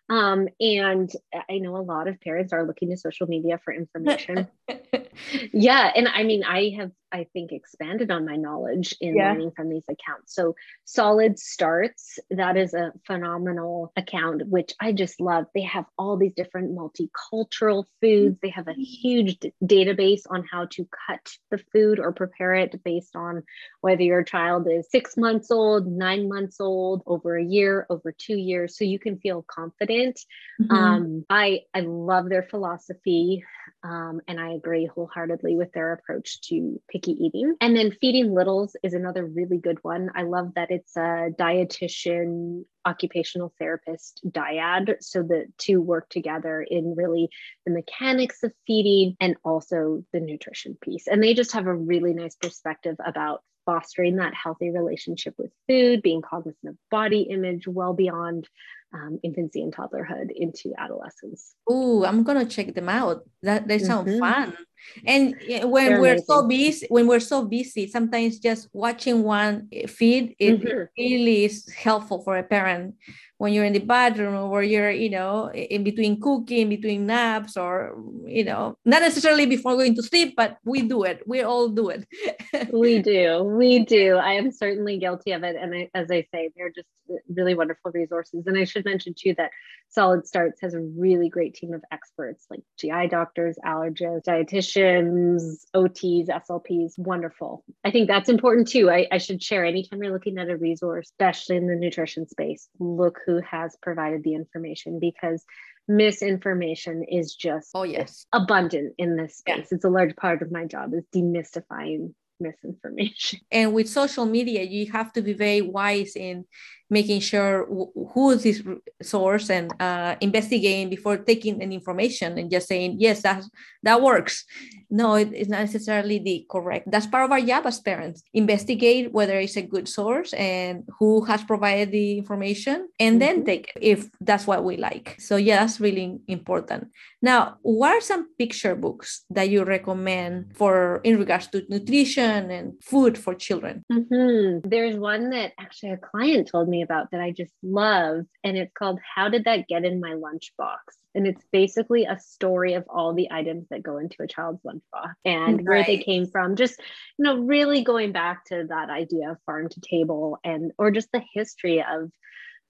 Um, 0.09 0.47
and 0.59 1.11
I 1.49 1.57
know 1.57 1.77
a 1.77 1.83
lot 1.83 2.07
of 2.07 2.19
parents 2.21 2.53
are 2.53 2.65
looking 2.65 2.89
to 2.89 2.97
social 2.97 3.27
media 3.27 3.59
for 3.63 3.73
information. 3.73 4.47
yeah. 5.53 5.91
And 5.95 6.07
I 6.07 6.23
mean, 6.23 6.43
I 6.43 6.73
have 6.77 6.91
I 7.11 7.27
think 7.33 7.51
expanded 7.51 8.09
on 8.09 8.25
my 8.25 8.37
knowledge 8.37 8.95
in 9.01 9.17
yeah. 9.17 9.31
learning 9.31 9.51
from 9.55 9.69
these 9.69 9.83
accounts. 9.89 10.33
So 10.33 10.55
Solid 10.85 11.37
Starts, 11.39 12.19
that 12.29 12.57
is 12.57 12.73
a 12.73 12.93
phenomenal 13.05 13.91
account, 13.97 14.47
which 14.47 14.73
I 14.79 14.93
just 14.93 15.19
love. 15.19 15.45
They 15.53 15.63
have 15.63 15.85
all 15.97 16.17
these 16.17 16.33
different 16.33 16.75
multicultural 16.75 17.85
foods. 18.01 18.37
They 18.41 18.49
have 18.49 18.67
a 18.67 18.73
huge 18.73 19.39
d- 19.39 19.53
database 19.63 20.21
on 20.29 20.45
how 20.49 20.67
to 20.71 20.87
cut 21.07 21.35
the 21.49 21.59
food 21.73 21.99
or 21.99 22.13
prepare 22.13 22.53
it 22.53 22.60
based 22.83 23.15
on 23.15 23.43
whether 23.81 24.03
your 24.03 24.23
child 24.23 24.67
is 24.69 24.89
six 24.89 25.17
months 25.17 25.51
old, 25.51 25.87
nine 25.87 26.27
months 26.27 26.59
old, 26.59 27.03
over 27.05 27.37
a 27.37 27.43
year, 27.43 27.85
over 27.89 28.11
two 28.11 28.37
years. 28.37 28.77
So 28.77 28.85
you 28.85 28.99
can 28.99 29.17
feel 29.19 29.45
confident. 29.47 30.19
Mm-hmm. 30.61 30.75
Um, 30.75 31.25
I 31.29 31.61
I 31.73 31.81
love 31.81 32.29
their 32.29 32.43
philosophy. 32.43 33.43
Um, 33.83 34.21
and 34.27 34.39
I 34.39 34.51
agree 34.53 34.85
wholeheartedly 34.85 35.55
with 35.55 35.71
their 35.71 35.93
approach 35.93 36.41
to 36.49 36.79
picky 36.87 37.13
eating. 37.13 37.55
And 37.61 37.75
then 37.75 37.91
feeding 37.99 38.31
littles 38.31 38.75
is 38.83 38.93
another 38.93 39.25
really 39.25 39.57
good 39.57 39.79
one. 39.81 40.11
I 40.13 40.21
love 40.21 40.53
that 40.55 40.69
it's 40.69 40.95
a 40.95 41.29
dietitian, 41.39 42.65
occupational 42.85 43.53
therapist 43.59 44.21
dyad. 44.27 44.95
So 45.01 45.23
the 45.23 45.45
two 45.57 45.81
work 45.81 46.09
together 46.09 46.61
in 46.61 46.95
really 46.95 47.29
the 47.65 47.71
mechanics 47.71 48.43
of 48.43 48.53
feeding 48.65 49.15
and 49.19 49.35
also 49.43 50.03
the 50.13 50.19
nutrition 50.19 50.77
piece. 50.81 51.07
And 51.07 51.21
they 51.21 51.33
just 51.33 51.53
have 51.53 51.67
a 51.67 51.75
really 51.75 52.13
nice 52.13 52.35
perspective 52.35 52.95
about 53.05 53.43
fostering 53.65 54.15
that 54.17 54.33
healthy 54.33 54.71
relationship 54.71 55.35
with 55.37 55.51
food, 55.67 56.01
being 56.01 56.21
cognizant 56.21 56.69
of 56.69 56.77
body 56.89 57.21
image 57.23 57.67
well 57.67 57.93
beyond 57.93 58.47
um, 58.93 59.19
infancy 59.23 59.61
and 59.61 59.73
toddlerhood 59.73 60.31
into 60.35 60.73
adolescence. 60.77 61.55
Oh, 61.67 62.03
I'm 62.05 62.23
gonna 62.23 62.45
check 62.45 62.73
them 62.73 62.89
out. 62.89 63.23
That 63.43 63.67
they 63.67 63.79
sound 63.79 64.07
mm-hmm. 64.07 64.19
fun. 64.19 64.57
And 65.05 65.35
when 65.71 65.89
They're 65.89 66.01
we're 66.01 66.11
amazing. 66.13 66.25
so 66.25 66.47
busy, 66.47 66.87
when 66.89 67.07
we're 67.07 67.19
so 67.19 67.45
busy, 67.45 67.87
sometimes 67.87 68.39
just 68.39 68.67
watching 68.73 69.23
one 69.23 69.69
feed 69.87 70.35
it 70.39 70.61
mm-hmm. 70.61 70.83
really 70.97 71.45
is 71.45 71.69
helpful 71.71 72.23
for 72.23 72.37
a 72.37 72.43
parent 72.43 72.95
when 73.41 73.53
you're 73.53 73.65
in 73.65 73.73
the 73.73 73.79
bathroom 73.79 74.35
or 74.35 74.61
you're 74.61 74.91
you 74.91 75.09
know 75.09 75.49
in 75.51 75.83
between 75.83 76.21
cooking 76.21 76.69
between 76.69 77.07
naps 77.07 77.57
or 77.57 77.97
you 78.27 78.43
know 78.43 78.77
not 78.85 79.01
necessarily 79.01 79.47
before 79.47 79.73
going 79.73 79.95
to 79.95 80.03
sleep 80.03 80.35
but 80.37 80.57
we 80.63 80.83
do 80.83 81.01
it 81.01 81.23
we 81.25 81.41
all 81.41 81.67
do 81.67 81.89
it 81.89 82.05
we 82.71 83.01
do 83.01 83.41
we 83.43 83.79
do 83.83 84.15
i 84.17 84.33
am 84.33 84.51
certainly 84.51 84.99
guilty 84.99 85.31
of 85.31 85.41
it 85.41 85.55
and 85.55 85.73
I, 85.73 85.89
as 85.95 86.11
i 86.11 86.21
say 86.31 86.51
they're 86.55 86.69
just 86.69 86.87
really 87.35 87.55
wonderful 87.55 87.89
resources 87.91 88.45
and 88.45 88.55
i 88.55 88.63
should 88.63 88.80
mention 88.85 89.15
too 89.17 89.33
that 89.37 89.51
solid 89.89 90.25
starts 90.25 90.61
has 90.61 90.73
a 90.73 90.79
really 90.79 91.27
great 91.27 91.53
team 91.53 91.73
of 91.73 91.83
experts 91.91 92.45
like 92.49 92.61
gi 92.79 93.07
doctors 93.09 93.57
allergists 93.65 94.23
dietitians 94.23 95.65
ots 95.75 96.27
slps 96.27 96.93
wonderful. 96.97 97.63
I 97.83 97.91
think 97.91 98.07
that's 98.07 98.29
important 98.29 98.67
too. 98.67 98.89
I, 98.89 99.07
I 99.11 99.17
should 99.17 99.41
share 99.41 99.65
anytime 99.65 100.03
you're 100.03 100.13
looking 100.13 100.37
at 100.37 100.49
a 100.49 100.57
resource 100.57 101.09
especially 101.09 101.57
in 101.57 101.67
the 101.67 101.75
nutrition 101.75 102.27
space 102.27 102.69
look 102.79 103.19
who 103.25 103.31
who 103.31 103.41
has 103.49 103.77
provided 103.81 104.23
the 104.23 104.33
information 104.33 104.99
because 104.99 105.45
misinformation 105.87 107.03
is 107.03 107.35
just 107.35 107.69
oh 107.73 107.83
yes. 107.83 108.25
abundant 108.33 108.93
in 108.97 109.15
this 109.15 109.37
space. 109.37 109.67
Yeah. 109.71 109.75
it's 109.75 109.85
a 109.85 109.89
large 109.89 110.15
part 110.15 110.41
of 110.41 110.51
my 110.51 110.65
job 110.65 110.93
is 110.93 111.03
demystifying 111.13 112.13
misinformation. 112.39 113.39
And 113.51 113.73
with 113.73 113.89
social 113.89 114.25
media 114.25 114.63
you 114.63 114.91
have 114.91 115.13
to 115.13 115.21
be 115.21 115.33
very 115.33 115.61
wise 115.61 116.15
in 116.15 116.45
making 116.91 117.21
sure 117.21 117.65
who 118.13 118.31
is 118.31 118.43
this 118.43 118.61
source 119.01 119.49
and 119.49 119.73
uh, 119.79 120.15
investigating 120.19 120.89
before 120.89 121.17
taking 121.17 121.63
an 121.63 121.71
information 121.71 122.37
and 122.37 122.51
just 122.51 122.67
saying 122.67 122.97
yes 122.99 123.21
that 123.21 123.43
that 123.81 124.01
works 124.01 124.45
no 124.91 125.15
it, 125.15 125.31
it's 125.33 125.49
not 125.49 125.61
necessarily 125.61 126.19
the 126.19 126.45
correct 126.51 126.91
that's 126.91 127.07
part 127.07 127.23
of 127.23 127.31
our 127.31 127.41
job 127.41 127.65
as 127.65 127.79
parents 127.79 128.23
investigate 128.33 129.11
whether 129.13 129.39
it's 129.39 129.55
a 129.55 129.61
good 129.61 129.87
source 129.87 130.33
and 130.33 130.83
who 130.99 131.23
has 131.23 131.43
provided 131.43 131.91
the 131.91 132.17
information 132.17 132.89
and 132.99 133.19
mm-hmm. 133.19 133.19
then 133.19 133.45
take 133.45 133.71
if 133.81 134.09
that's 134.19 134.45
what 134.45 134.63
we 134.63 134.75
like 134.75 135.15
so 135.17 135.37
yeah 135.37 135.61
that's 135.61 135.79
really 135.79 136.19
important 136.27 136.89
now 137.21 137.55
what 137.61 137.93
are 137.93 138.01
some 138.01 138.27
picture 138.37 138.75
books 138.75 139.23
that 139.29 139.49
you 139.49 139.63
recommend 139.63 140.51
for 140.55 140.99
in 141.03 141.17
regards 141.17 141.47
to 141.47 141.63
nutrition 141.69 142.51
and 142.51 142.73
food 142.83 143.17
for 143.17 143.33
children 143.33 143.85
mm-hmm. 143.91 144.67
there's 144.67 144.97
one 144.97 145.29
that 145.29 145.53
actually 145.57 145.91
a 145.91 145.97
client 145.97 146.47
told 146.47 146.67
me 146.67 146.80
about 146.81 147.11
that 147.11 147.21
I 147.21 147.31
just 147.31 147.53
love. 147.63 148.25
And 148.43 148.57
it's 148.57 148.73
called 148.73 148.99
How 149.15 149.29
Did 149.29 149.45
That 149.45 149.67
Get 149.67 149.85
in 149.85 149.99
My 149.99 150.11
Lunchbox? 150.13 150.77
And 151.13 151.27
it's 151.27 151.43
basically 151.51 152.05
a 152.05 152.19
story 152.19 152.73
of 152.73 152.85
all 152.89 153.13
the 153.13 153.31
items 153.31 153.67
that 153.69 153.83
go 153.83 153.97
into 153.97 154.23
a 154.23 154.27
child's 154.27 154.61
lunchbox 154.63 155.13
and 155.25 155.57
right. 155.57 155.65
where 155.65 155.83
they 155.83 155.97
came 155.97 156.27
from. 156.27 156.55
Just, 156.55 156.79
you 157.17 157.25
know, 157.25 157.39
really 157.39 157.83
going 157.83 158.11
back 158.11 158.45
to 158.45 158.65
that 158.69 158.89
idea 158.89 159.31
of 159.31 159.37
farm 159.45 159.67
to 159.69 159.81
table 159.81 160.39
and, 160.43 160.71
or 160.77 160.91
just 160.91 161.11
the 161.11 161.21
history 161.33 161.79
of 161.83 162.11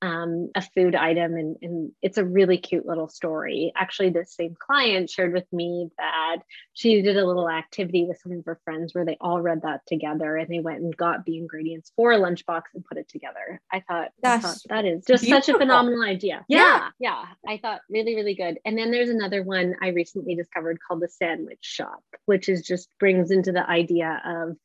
um, 0.01 0.49
a 0.55 0.61
food 0.61 0.95
item 0.95 1.35
and, 1.35 1.57
and 1.61 1.91
it's 2.01 2.17
a 2.17 2.25
really 2.25 2.57
cute 2.57 2.85
little 2.85 3.07
story. 3.07 3.71
Actually 3.75 4.09
the 4.09 4.25
same 4.25 4.55
client 4.59 5.09
shared 5.09 5.33
with 5.33 5.45
me 5.51 5.89
that 5.97 6.37
she 6.73 7.01
did 7.01 7.17
a 7.17 7.25
little 7.25 7.49
activity 7.49 8.05
with 8.05 8.19
some 8.21 8.31
of 8.31 8.45
her 8.45 8.59
friends 8.63 8.93
where 8.93 9.05
they 9.05 9.17
all 9.21 9.41
read 9.41 9.61
that 9.63 9.81
together 9.87 10.37
and 10.37 10.49
they 10.49 10.59
went 10.59 10.79
and 10.79 10.95
got 10.95 11.25
the 11.25 11.37
ingredients 11.37 11.91
for 11.95 12.11
a 12.11 12.17
lunchbox 12.17 12.63
and 12.73 12.83
put 12.85 12.97
it 12.97 13.09
together. 13.09 13.61
I 13.71 13.81
thought, 13.81 14.09
I 14.23 14.39
thought 14.39 14.57
that 14.69 14.85
is 14.85 15.05
just 15.05 15.23
beautiful. 15.23 15.41
such 15.41 15.55
a 15.55 15.59
phenomenal 15.59 16.03
idea. 16.03 16.45
Yeah, 16.47 16.59
yeah 16.59 16.89
yeah. 16.99 17.25
I 17.47 17.57
thought 17.57 17.81
really 17.89 18.15
really 18.15 18.35
good. 18.35 18.59
And 18.65 18.77
then 18.77 18.91
there's 18.91 19.09
another 19.09 19.43
one 19.43 19.75
i 19.81 19.89
recently 19.89 20.35
discovered 20.35 20.79
called 20.85 21.01
the 21.01 21.07
sandwich 21.07 21.59
shop 21.61 22.03
which 22.25 22.49
is 22.49 22.61
just 22.61 22.89
brings 22.99 23.31
into 23.31 23.51
the 23.51 23.67
idea 23.67 24.21
of 24.25 24.57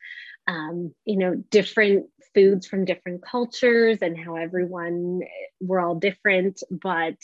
um, 0.46 0.94
you 1.04 1.16
know, 1.18 1.34
different 1.50 2.06
foods 2.34 2.66
from 2.66 2.84
different 2.84 3.22
cultures 3.22 3.98
and 4.02 4.18
how 4.18 4.36
everyone, 4.36 5.20
we're 5.60 5.80
all 5.80 5.94
different, 5.94 6.62
but, 6.70 7.16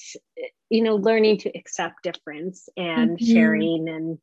you 0.70 0.82
know, 0.82 0.96
learning 0.96 1.38
to 1.38 1.56
accept 1.56 2.02
difference 2.02 2.68
and 2.76 3.18
mm-hmm. 3.18 3.24
sharing 3.24 3.88
and, 3.88 4.18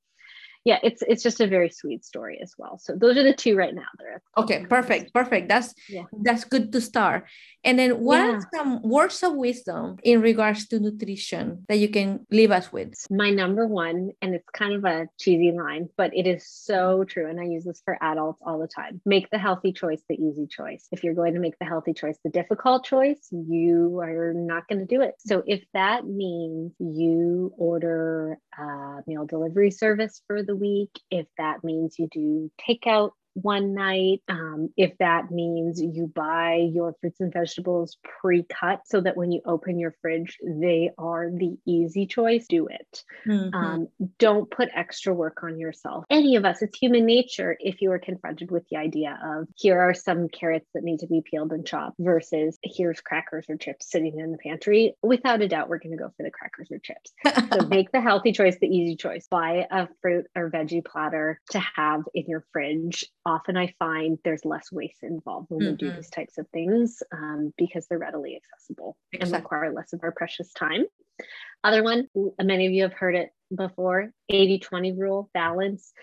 yeah, 0.65 0.79
it's 0.83 1.01
it's 1.01 1.23
just 1.23 1.39
a 1.39 1.47
very 1.47 1.69
sweet 1.69 2.03
story 2.03 2.39
as 2.41 2.53
well. 2.57 2.77
So 2.77 2.93
those 2.95 3.17
are 3.17 3.23
the 3.23 3.33
two 3.33 3.55
right 3.55 3.73
now 3.73 3.87
that 3.97 4.05
are 4.05 4.21
Okay, 4.37 4.65
perfect, 4.65 5.13
perfect. 5.13 5.49
That's 5.49 5.73
yeah. 5.87 6.03
that's 6.23 6.43
good 6.43 6.71
to 6.73 6.81
start. 6.81 7.25
And 7.63 7.77
then 7.77 7.99
what 7.99 8.17
yeah. 8.17 8.31
are 8.31 8.41
some 8.55 8.81
words 8.81 9.21
of 9.21 9.35
wisdom 9.35 9.97
in 10.03 10.21
regards 10.21 10.67
to 10.67 10.79
nutrition 10.79 11.65
that 11.67 11.77
you 11.77 11.89
can 11.89 12.25
leave 12.31 12.51
us 12.51 12.71
with? 12.71 12.93
My 13.09 13.29
number 13.31 13.67
one, 13.67 14.11
and 14.21 14.33
it's 14.33 14.47
kind 14.53 14.73
of 14.73 14.85
a 14.85 15.07
cheesy 15.19 15.51
line, 15.51 15.89
but 15.97 16.15
it 16.15 16.25
is 16.25 16.47
so 16.47 17.03
true. 17.03 17.29
And 17.29 17.39
I 17.39 17.43
use 17.43 17.65
this 17.65 17.81
for 17.83 17.97
adults 18.01 18.41
all 18.45 18.59
the 18.59 18.67
time. 18.67 19.01
Make 19.05 19.29
the 19.29 19.37
healthy 19.37 19.73
choice 19.73 20.01
the 20.07 20.15
easy 20.15 20.47
choice. 20.47 20.87
If 20.91 21.03
you're 21.03 21.13
going 21.13 21.33
to 21.33 21.39
make 21.39 21.59
the 21.59 21.65
healthy 21.65 21.93
choice 21.93 22.17
the 22.23 22.29
difficult 22.29 22.85
choice, 22.85 23.27
you 23.31 23.99
are 23.99 24.33
not 24.33 24.67
going 24.67 24.79
to 24.79 24.85
do 24.85 25.01
it. 25.01 25.15
So 25.19 25.43
if 25.45 25.63
that 25.73 26.05
means 26.05 26.73
you 26.79 27.53
order 27.57 28.37
a 28.57 28.99
meal 29.05 29.25
delivery 29.25 29.71
service 29.71 30.21
for 30.27 30.43
the 30.49 30.55
week, 30.55 30.89
if 31.11 31.27
that 31.37 31.63
means 31.63 31.99
you 31.99 32.09
do 32.11 32.51
takeout 32.67 33.11
one 33.33 33.73
night. 33.73 34.21
Um, 34.27 34.69
if 34.77 34.97
that 34.99 35.31
means 35.31 35.81
you 35.81 36.11
buy 36.13 36.67
your 36.71 36.95
fruits 36.99 37.19
and 37.19 37.31
vegetables 37.31 37.97
pre 38.03 38.43
cut 38.43 38.81
so 38.85 39.01
that 39.01 39.17
when 39.17 39.31
you 39.31 39.41
open 39.45 39.79
your 39.79 39.95
fridge, 40.01 40.37
they 40.43 40.91
are 40.97 41.29
the 41.31 41.57
easy 41.65 42.05
choice, 42.05 42.45
do 42.47 42.67
it. 42.67 43.03
Mm-hmm. 43.27 43.55
Um, 43.55 43.87
don't 44.17 44.49
put 44.49 44.69
extra 44.75 45.13
work 45.13 45.43
on 45.43 45.59
yourself. 45.59 46.05
Any 46.09 46.35
of 46.35 46.45
us, 46.45 46.61
it's 46.61 46.77
human 46.77 47.05
nature 47.05 47.55
if 47.59 47.81
you 47.81 47.91
are 47.91 47.99
confronted 47.99 48.51
with 48.51 48.63
the 48.69 48.77
idea 48.77 49.17
of 49.23 49.47
here 49.55 49.79
are 49.79 49.93
some 49.93 50.27
carrots 50.29 50.67
that 50.73 50.83
need 50.83 50.99
to 50.99 51.07
be 51.07 51.21
peeled 51.21 51.51
and 51.51 51.65
chopped 51.65 51.95
versus 51.99 52.57
here's 52.63 53.01
crackers 53.01 53.45
or 53.49 53.57
chips 53.57 53.89
sitting 53.89 54.19
in 54.19 54.31
the 54.31 54.37
pantry. 54.37 54.95
Without 55.01 55.41
a 55.41 55.47
doubt, 55.47 55.69
we're 55.69 55.79
going 55.79 55.97
to 55.97 56.03
go 56.03 56.11
for 56.15 56.23
the 56.23 56.31
crackers 56.31 56.69
or 56.71 56.79
chips. 56.79 57.11
so 57.53 57.65
make 57.67 57.91
the 57.91 58.01
healthy 58.01 58.31
choice 58.31 58.57
the 58.59 58.67
easy 58.67 58.95
choice. 58.95 59.27
Buy 59.29 59.67
a 59.69 59.87
fruit 60.01 60.25
or 60.35 60.49
veggie 60.49 60.85
platter 60.85 61.39
to 61.51 61.59
have 61.75 62.01
in 62.13 62.25
your 62.27 62.45
fridge 62.51 63.05
often 63.29 63.55
I 63.55 63.73
find 63.79 64.17
there's 64.23 64.43
less 64.43 64.71
waste 64.71 65.03
involved 65.03 65.47
when 65.49 65.61
mm-hmm. 65.61 65.71
we 65.71 65.77
do 65.77 65.87
mm-hmm. 65.87 65.97
these 65.97 66.09
types 66.09 66.37
of 66.37 66.47
things 66.49 67.01
um, 67.13 67.53
because 67.57 67.87
they're 67.87 67.99
readily 67.99 68.35
accessible 68.35 68.97
exactly. 69.13 69.35
and 69.35 69.43
require 69.43 69.73
less 69.73 69.93
of 69.93 70.01
our 70.03 70.11
precious 70.11 70.51
time. 70.53 70.85
Other 71.63 71.83
one, 71.83 72.07
many 72.41 72.65
of 72.65 72.73
you 72.73 72.83
have 72.83 72.93
heard 72.93 73.15
it 73.15 73.29
before 73.55 74.11
80 74.29 74.59
20 74.59 74.93
rule 74.93 75.29
balance. 75.33 75.93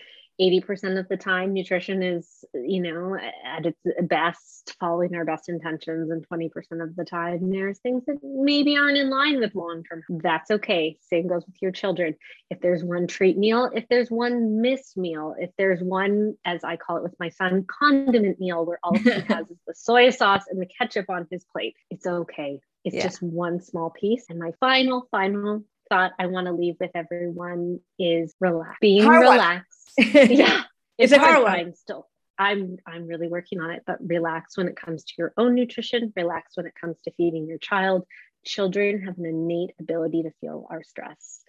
80% 0.41 0.99
of 0.99 1.09
the 1.09 1.17
time 1.17 1.53
nutrition 1.53 2.03
is 2.03 2.45
you 2.55 2.83
know 2.83 3.17
at 3.17 3.67
its 3.67 3.81
best 4.03 4.77
following 4.79 5.15
our 5.15 5.25
best 5.25 5.49
intentions 5.49 6.11
and 6.11 6.27
20% 6.29 6.51
of 6.83 6.95
the 6.97 7.05
time 7.05 7.51
there's 7.51 7.79
things 7.79 8.05
that 8.07 8.19
maybe 8.23 8.77
aren't 8.77 8.99
in 8.99 9.11
line 9.11 9.41
with 9.41 9.55
long 9.55 9.83
term 9.85 10.03
that's 10.23 10.51
okay. 10.51 10.99
Same 11.01 11.27
goes 11.27 11.45
with 11.47 11.57
your 11.61 11.73
children. 11.73 12.17
If 12.51 12.61
there's 12.61 12.85
one 12.85 13.07
treat 13.07 13.39
meal 13.39 13.71
if 13.75 13.89
there's 13.89 14.11
one 14.11 14.61
missed 14.61 14.97
meal 14.97 15.35
if 15.39 15.51
there's 15.59 15.81
one 15.81 16.35
as 16.45 16.65
i 16.65 16.77
call 16.77 16.99
it 16.99 17.03
with 17.03 17.15
my 17.19 17.29
son 17.29 17.65
condiment 17.69 18.39
meal 18.39 18.65
where 18.65 18.79
all 18.83 18.97
he 18.97 19.11
has 19.29 19.47
is 19.51 19.59
the 19.67 19.75
soy 19.75 20.11
sauce 20.11 20.45
and 20.51 20.61
the 20.61 20.67
ketchup 20.67 21.07
on 21.09 21.27
his 21.31 21.45
plate 21.45 21.75
it's 21.91 22.07
okay. 22.07 22.61
It's 22.85 22.95
yeah. 22.95 23.03
just 23.03 23.23
one 23.23 23.61
small 23.61 23.91
piece. 23.91 24.27
And 24.29 24.39
my 24.39 24.53
final 24.61 25.09
final 25.11 25.65
thought 25.89 26.13
I 26.19 26.27
want 26.27 26.47
to 26.47 26.53
leave 26.53 26.77
with 26.81 26.91
everyone 26.95 27.81
is 27.99 28.35
relax. 28.41 28.77
Being 28.81 29.03
Hard 29.05 29.23
relaxed 29.23 29.76
yeah, 30.15 30.63
it's, 30.99 31.13
a 31.13 31.19
hard 31.19 31.43
one. 31.43 31.75
Still, 31.75 32.09
I'm 32.39 32.77
I'm 32.87 33.07
really 33.07 33.29
working 33.29 33.61
on 33.61 33.71
it, 33.71 33.83
but 33.87 33.99
relax 34.01 34.57
when 34.57 34.69
it 34.69 34.77
comes 34.77 35.05
to 35.05 35.15
your 35.19 35.33
own 35.37 35.55
nutrition. 35.55 36.13
Relax 36.17 36.57
when 36.57 36.67
it 36.67 36.75
comes 36.81 37.01
to 37.03 37.13
feeding 37.13 37.47
your 37.47 37.59
child. 37.59 38.07
Children 38.45 39.03
have 39.03 39.19
an 39.19 39.27
innate 39.27 39.75
ability 39.81 40.23
to 40.23 40.31
feel 40.41 40.67
our 40.71 40.83
stress. 40.83 41.43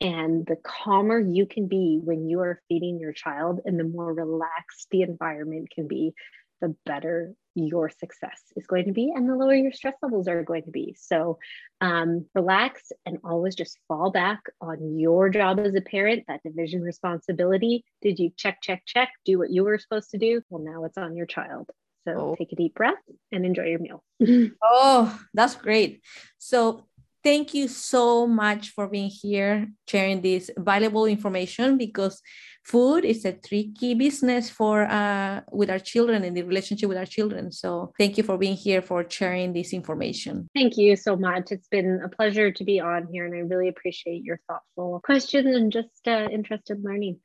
And 0.00 0.44
the 0.46 0.56
calmer 0.56 1.18
you 1.18 1.46
can 1.46 1.68
be 1.68 1.98
when 2.02 2.28
you 2.28 2.40
are 2.40 2.60
feeding 2.68 3.00
your 3.00 3.12
child, 3.12 3.60
and 3.64 3.78
the 3.78 3.84
more 3.84 4.12
relaxed 4.12 4.88
the 4.90 5.02
environment 5.02 5.70
can 5.70 5.88
be, 5.88 6.12
the 6.60 6.76
better 6.84 7.34
your 7.56 7.88
success 7.88 8.42
is 8.54 8.66
going 8.66 8.84
to 8.84 8.92
be 8.92 9.12
and 9.14 9.28
the 9.28 9.34
lower 9.34 9.54
your 9.54 9.72
stress 9.72 9.94
levels 10.02 10.28
are 10.28 10.42
going 10.42 10.64
to 10.64 10.70
be. 10.70 10.94
So 10.98 11.38
um, 11.80 12.26
relax 12.34 12.92
and 13.04 13.18
always 13.24 13.54
just 13.54 13.78
fall 13.88 14.10
back 14.10 14.40
on 14.60 14.98
your 14.98 15.28
job 15.30 15.58
as 15.58 15.74
a 15.74 15.80
parent, 15.80 16.24
that 16.28 16.42
division 16.42 16.82
responsibility. 16.82 17.84
Did 18.02 18.18
you 18.18 18.30
check, 18.36 18.58
check, 18.62 18.82
check, 18.86 19.10
do 19.24 19.38
what 19.38 19.50
you 19.50 19.64
were 19.64 19.78
supposed 19.78 20.10
to 20.10 20.18
do? 20.18 20.42
Well, 20.50 20.62
now 20.62 20.84
it's 20.84 20.98
on 20.98 21.16
your 21.16 21.26
child. 21.26 21.70
So 22.06 22.12
oh. 22.14 22.34
take 22.38 22.52
a 22.52 22.56
deep 22.56 22.74
breath 22.74 22.94
and 23.32 23.44
enjoy 23.44 23.64
your 23.64 23.80
meal. 23.80 24.04
oh, 24.62 25.20
that's 25.34 25.56
great. 25.56 26.02
So 26.38 26.86
thank 27.26 27.54
you 27.54 27.66
so 27.66 28.24
much 28.24 28.70
for 28.70 28.86
being 28.86 29.10
here, 29.10 29.66
sharing 29.88 30.22
this 30.22 30.48
valuable 30.56 31.06
information 31.06 31.76
because 31.76 32.22
food 32.64 33.04
is 33.04 33.24
a 33.24 33.32
tricky 33.32 33.94
business 33.94 34.48
for 34.48 34.84
uh, 34.84 35.40
with 35.50 35.68
our 35.68 35.80
children 35.80 36.22
and 36.22 36.36
the 36.36 36.44
relationship 36.44 36.88
with 36.88 36.98
our 36.98 37.10
children. 37.16 37.50
So 37.50 37.92
thank 37.98 38.16
you 38.16 38.22
for 38.22 38.38
being 38.38 38.54
here 38.54 38.80
for 38.80 39.04
sharing 39.10 39.52
this 39.52 39.72
information. 39.72 40.46
Thank 40.54 40.76
you 40.76 40.94
so 40.94 41.16
much. 41.16 41.50
It's 41.50 41.66
been 41.66 42.00
a 42.04 42.08
pleasure 42.08 42.52
to 42.52 42.64
be 42.64 42.78
on 42.78 43.08
here, 43.12 43.26
and 43.26 43.34
I 43.34 43.38
really 43.38 43.68
appreciate 43.74 44.22
your 44.22 44.38
thoughtful 44.46 45.00
questions 45.02 45.56
and 45.56 45.72
just 45.72 46.06
uh, 46.06 46.28
in 46.30 46.44
learning. 46.84 47.18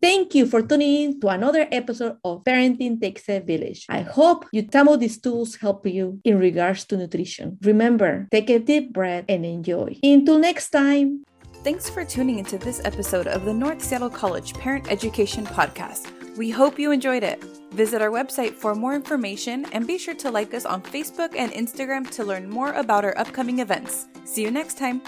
Thank 0.00 0.34
you 0.34 0.46
for 0.46 0.60
tuning 0.60 1.02
in 1.02 1.20
to 1.20 1.28
another 1.28 1.66
episode 1.72 2.18
of 2.22 2.44
Parenting 2.44 3.00
Takes 3.00 3.28
a 3.28 3.40
Village. 3.40 3.86
I 3.88 4.02
hope 4.02 4.44
you 4.52 4.68
some 4.70 4.88
of 4.88 5.00
these 5.00 5.18
tools 5.18 5.56
help 5.56 5.86
you 5.86 6.20
in 6.22 6.38
regards 6.38 6.84
to 6.86 6.96
nutrition. 6.96 7.58
Remember, 7.62 8.28
take 8.30 8.50
a 8.50 8.58
deep 8.58 8.92
breath 8.92 9.24
and 9.28 9.46
enjoy. 9.46 9.96
Until 10.02 10.38
next 10.38 10.70
time. 10.70 11.24
Thanks 11.64 11.88
for 11.88 12.04
tuning 12.04 12.38
into 12.38 12.58
this 12.58 12.80
episode 12.84 13.26
of 13.26 13.44
the 13.44 13.54
North 13.54 13.82
Seattle 13.82 14.10
College 14.10 14.54
Parent 14.54 14.90
Education 14.92 15.46
Podcast. 15.46 16.12
We 16.36 16.50
hope 16.50 16.78
you 16.78 16.92
enjoyed 16.92 17.24
it. 17.24 17.42
Visit 17.72 18.02
our 18.02 18.10
website 18.10 18.52
for 18.52 18.74
more 18.74 18.94
information 18.94 19.66
and 19.72 19.86
be 19.86 19.98
sure 19.98 20.14
to 20.14 20.30
like 20.30 20.52
us 20.52 20.66
on 20.66 20.82
Facebook 20.82 21.34
and 21.36 21.50
Instagram 21.52 22.08
to 22.10 22.24
learn 22.24 22.48
more 22.48 22.72
about 22.74 23.04
our 23.04 23.16
upcoming 23.18 23.60
events. 23.60 24.06
See 24.24 24.42
you 24.42 24.50
next 24.50 24.76
time. 24.76 25.00